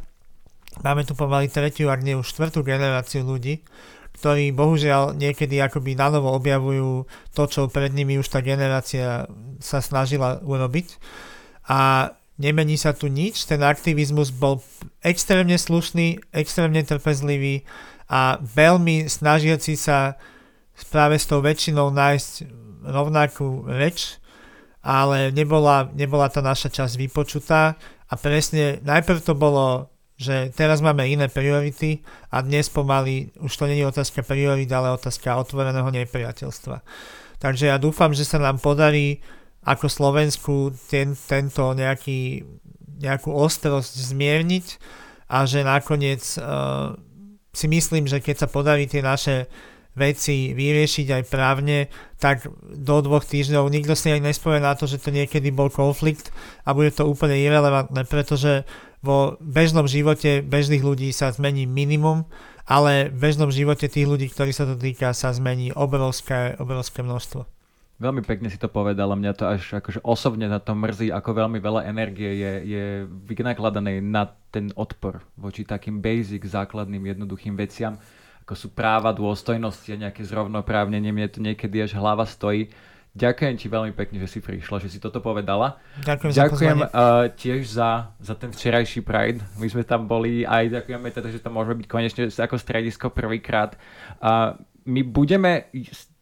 Máme 0.81 1.05
tu 1.05 1.13
pomaly 1.13 1.53
tretiu, 1.53 1.93
ak 1.93 2.01
nie 2.01 2.17
už 2.17 2.33
štvrtú 2.33 2.65
generáciu 2.65 3.29
ľudí, 3.29 3.61
ktorí 4.17 4.57
bohužiaľ 4.57 5.13
niekedy 5.13 5.61
akoby 5.61 5.93
nanovo 5.93 6.33
objavujú 6.33 7.05
to, 7.37 7.43
čo 7.45 7.69
pred 7.69 7.93
nimi 7.93 8.17
už 8.17 8.33
tá 8.33 8.41
generácia 8.41 9.29
sa 9.61 9.79
snažila 9.85 10.41
urobiť. 10.41 10.97
A 11.69 12.13
nemení 12.41 12.81
sa 12.81 12.97
tu 12.97 13.13
nič, 13.13 13.45
ten 13.45 13.61
aktivizmus 13.61 14.33
bol 14.33 14.65
extrémne 15.05 15.61
slušný, 15.61 16.33
extrémne 16.33 16.81
trpezlivý 16.81 17.69
a 18.09 18.41
veľmi 18.41 19.07
snažiaci 19.07 19.77
sa 19.77 20.17
práve 20.89 21.21
s 21.21 21.29
tou 21.29 21.45
väčšinou 21.45 21.93
nájsť 21.93 22.33
rovnakú 22.83 23.69
reč, 23.71 24.19
ale 24.83 25.31
nebola, 25.31 25.87
nebola 25.95 26.27
tá 26.27 26.43
naša 26.43 26.69
časť 26.69 26.99
vypočutá 26.99 27.79
a 28.11 28.15
presne 28.19 28.83
najprv 28.83 29.23
to 29.23 29.39
bolo 29.39 29.92
že 30.23 30.55
teraz 30.55 30.79
máme 30.79 31.03
iné 31.11 31.27
priority 31.27 32.07
a 32.31 32.41
dnes 32.47 32.71
pomaly 32.71 33.35
už 33.43 33.51
to 33.51 33.67
není 33.67 33.83
otázka 33.83 34.23
priorit, 34.23 34.71
ale 34.71 34.95
otázka 34.95 35.35
otvoreného 35.35 35.91
nepriateľstva. 35.91 36.79
Takže 37.43 37.75
ja 37.75 37.77
dúfam, 37.83 38.15
že 38.15 38.23
sa 38.23 38.39
nám 38.39 38.63
podarí 38.63 39.19
ako 39.67 39.87
Slovensku 39.91 40.55
ten, 40.87 41.19
tento 41.19 41.75
nejaký, 41.75 42.47
nejakú 43.03 43.35
ostrosť 43.35 44.15
zmierniť 44.15 44.67
a 45.27 45.43
že 45.43 45.67
nakoniec 45.67 46.23
uh, 46.39 46.95
si 47.51 47.67
myslím, 47.67 48.07
že 48.07 48.23
keď 48.23 48.47
sa 48.47 48.49
podarí 48.49 48.87
tie 48.87 49.03
naše 49.03 49.51
veci 49.93 50.57
vyriešiť 50.57 51.07
aj 51.21 51.23
právne, 51.29 51.93
tak 52.17 52.49
do 52.65 52.97
dvoch 53.05 53.29
týždňov 53.29 53.69
nikto 53.69 53.93
si 53.93 54.09
aj 54.09 54.25
nespovie 54.25 54.61
na 54.65 54.73
to, 54.73 54.89
že 54.89 55.03
to 55.03 55.13
niekedy 55.13 55.53
bol 55.53 55.69
konflikt 55.69 56.33
a 56.65 56.73
bude 56.73 56.89
to 56.97 57.05
úplne 57.05 57.37
irrelevantné, 57.37 58.09
pretože 58.09 58.65
vo 59.03 59.37
bežnom 59.43 59.91
živote 59.91 60.41
bežných 60.47 60.81
ľudí 60.81 61.11
sa 61.11 61.35
zmení 61.35 61.67
minimum, 61.67 62.25
ale 62.65 63.11
v 63.11 63.19
bežnom 63.19 63.51
živote 63.51 63.91
tých 63.91 64.07
ľudí, 64.07 64.31
ktorí 64.31 64.55
sa 64.55 64.65
to 64.65 64.79
týka, 64.79 65.11
sa 65.11 65.35
zmení 65.35 65.75
obrovské, 65.75 66.55
obrovské 66.63 67.03
množstvo. 67.03 67.43
Veľmi 68.03 68.23
pekne 68.27 68.51
si 68.51 68.59
to 68.59 68.67
povedal 68.67 69.15
mňa 69.15 69.33
to 69.39 69.45
až 69.47 69.79
akože 69.79 70.03
osobne 70.03 70.51
na 70.51 70.59
to 70.59 70.75
mrzí, 70.75 71.15
ako 71.15 71.39
veľmi 71.39 71.63
veľa 71.63 71.87
energie 71.87 72.35
je, 72.35 72.53
je 72.67 72.85
vynakladané 73.07 74.03
na 74.03 74.27
ten 74.51 74.75
odpor 74.75 75.23
voči 75.39 75.63
takým 75.63 76.03
basic, 76.03 76.43
základným, 76.43 77.15
jednoduchým 77.15 77.55
veciam, 77.55 77.95
ako 78.43 78.55
sú 78.59 78.69
práva, 78.75 79.15
dôstojnosti 79.15 79.87
a 79.95 80.01
nejaké 80.09 80.27
zrovnoprávnenie. 80.27 81.15
Mne 81.15 81.31
to 81.31 81.39
niekedy 81.39 81.79
až 81.79 81.95
hlava 81.95 82.27
stojí 82.27 82.75
Ďakujem 83.13 83.55
ti 83.61 83.69
veľmi 83.69 83.93
pekne, 83.93 84.17
že 84.25 84.29
si 84.29 84.41
prišla, 84.41 84.81
že 84.81 84.89
si 84.89 84.97
toto 84.97 85.21
povedala. 85.21 85.77
Ďakujem, 86.01 86.33
ďakujem 86.33 86.79
za 86.81 86.89
uh, 86.89 87.29
tiež 87.29 87.61
za, 87.69 87.91
za 88.17 88.33
ten 88.33 88.49
včerajší 88.49 89.05
Pride. 89.05 89.45
My 89.61 89.69
sme 89.69 89.85
tam 89.85 90.09
boli 90.09 90.49
aj 90.49 90.81
ďakujeme 90.81 91.13
teda, 91.13 91.29
že 91.29 91.45
to 91.45 91.53
môže 91.53 91.77
byť 91.77 91.87
konečne 91.93 92.33
ako 92.33 92.57
stredisko 92.57 93.13
prvýkrát. 93.13 93.77
Uh, 94.17 94.57
my 94.89 95.05
budeme 95.05 95.69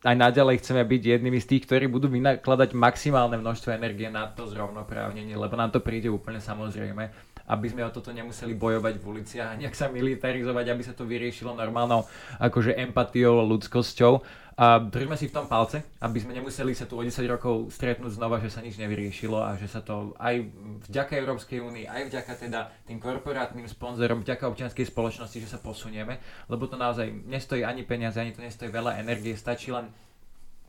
aj 0.01 0.17
naďalej 0.17 0.65
chceme 0.65 0.83
byť 0.85 1.03
jednými 1.15 1.39
z 1.39 1.47
tých, 1.47 1.63
ktorí 1.69 1.87
budú 1.87 2.09
vynakladať 2.09 2.73
maximálne 2.73 3.37
množstvo 3.37 3.71
energie 3.71 4.09
na 4.09 4.27
to 4.33 4.49
zrovnoprávnenie, 4.49 5.37
lebo 5.37 5.55
nám 5.55 5.71
to 5.71 5.85
príde 5.85 6.09
úplne 6.09 6.41
samozrejme, 6.41 7.13
aby 7.51 7.67
sme 7.67 7.83
o 7.83 7.91
toto 7.91 8.15
nemuseli 8.15 8.55
bojovať 8.55 8.95
v 9.03 9.05
uliciach 9.11 9.49
a 9.51 9.59
nejak 9.59 9.75
sa 9.75 9.91
militarizovať, 9.91 10.67
aby 10.71 10.83
sa 10.87 10.95
to 10.95 11.03
vyriešilo 11.03 11.59
normálnou 11.59 12.07
akože 12.39 12.79
empatiou, 12.79 13.43
ľudskosťou. 13.43 14.23
A 14.61 14.77
držme 14.77 15.17
si 15.17 15.25
v 15.25 15.35
tom 15.41 15.49
palce, 15.49 15.81
aby 16.05 16.21
sme 16.21 16.37
nemuseli 16.37 16.77
sa 16.77 16.85
tu 16.85 17.01
o 17.01 17.03
10 17.03 17.17
rokov 17.25 17.73
stretnúť 17.73 18.21
znova, 18.21 18.45
že 18.45 18.53
sa 18.53 18.61
nič 18.61 18.77
nevyriešilo 18.77 19.41
a 19.41 19.57
že 19.57 19.73
sa 19.73 19.81
to 19.81 20.13
aj 20.21 20.47
vďaka 20.85 21.17
Európskej 21.17 21.65
únii, 21.65 21.89
aj 21.89 22.13
vďaka 22.13 22.33
teda 22.37 22.61
tým 22.85 23.01
korporátnym 23.01 23.65
sponzorom, 23.65 24.21
vďaka 24.21 24.53
občianskej 24.53 24.85
spoločnosti, 24.93 25.41
že 25.41 25.49
sa 25.49 25.59
posunieme, 25.65 26.21
lebo 26.53 26.69
to 26.69 26.77
naozaj 26.77 27.09
nestojí 27.09 27.65
ani 27.65 27.89
peniaze, 27.89 28.21
ani 28.21 28.37
to 28.37 28.45
nestojí 28.45 28.69
veľa 28.69 29.01
energie, 29.01 29.33
stačí 29.33 29.73
len, 29.73 29.89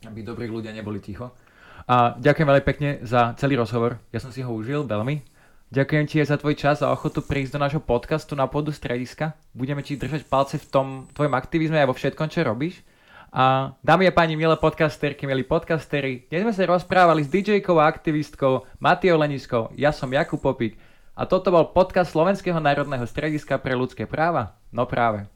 aby 0.07 0.23
dobrí 0.23 0.47
ľudia 0.47 0.71
neboli 0.71 1.03
ticho. 1.03 1.35
A 1.83 2.15
ďakujem 2.15 2.47
veľmi 2.47 2.63
pekne 2.63 2.89
za 3.03 3.35
celý 3.35 3.59
rozhovor, 3.59 3.99
ja 4.15 4.23
som 4.23 4.31
si 4.31 4.39
ho 4.39 4.55
užil 4.55 4.87
veľmi 4.87 5.30
Ďakujem 5.71 6.03
ti 6.03 6.19
za 6.19 6.35
tvoj 6.35 6.59
čas 6.59 6.83
a 6.83 6.91
ochotu 6.91 7.23
prísť 7.23 7.55
do 7.55 7.63
nášho 7.63 7.79
podcastu 7.79 8.35
na 8.35 8.43
pôdu 8.43 8.75
strediska. 8.75 9.39
Budeme 9.55 9.79
ti 9.79 9.95
držať 9.95 10.27
palce 10.27 10.59
v 10.59 10.67
tom 10.67 10.87
tvojom 11.15 11.31
aktivizme 11.31 11.79
a 11.79 11.87
vo 11.87 11.95
všetkom, 11.95 12.27
čo 12.27 12.43
robíš. 12.43 12.83
A 13.31 13.71
dámy 13.79 14.11
a 14.11 14.13
páni, 14.13 14.35
milé 14.35 14.51
podcasterky, 14.59 15.23
milí 15.23 15.47
podcastery, 15.47 16.27
dnes 16.27 16.43
sme 16.43 16.51
sa 16.51 16.67
rozprávali 16.67 17.23
s 17.23 17.31
DJ-kou 17.31 17.79
a 17.79 17.87
aktivistkou 17.87 18.67
Matiou 18.83 19.15
Leniskou, 19.15 19.71
ja 19.79 19.95
som 19.95 20.11
Jakub 20.11 20.43
Popík 20.43 20.75
a 21.15 21.23
toto 21.23 21.47
bol 21.55 21.71
podcast 21.71 22.11
Slovenského 22.11 22.59
národného 22.59 23.07
strediska 23.07 23.55
pre 23.55 23.71
ľudské 23.71 24.03
práva. 24.03 24.59
No 24.75 24.83
práve. 24.83 25.31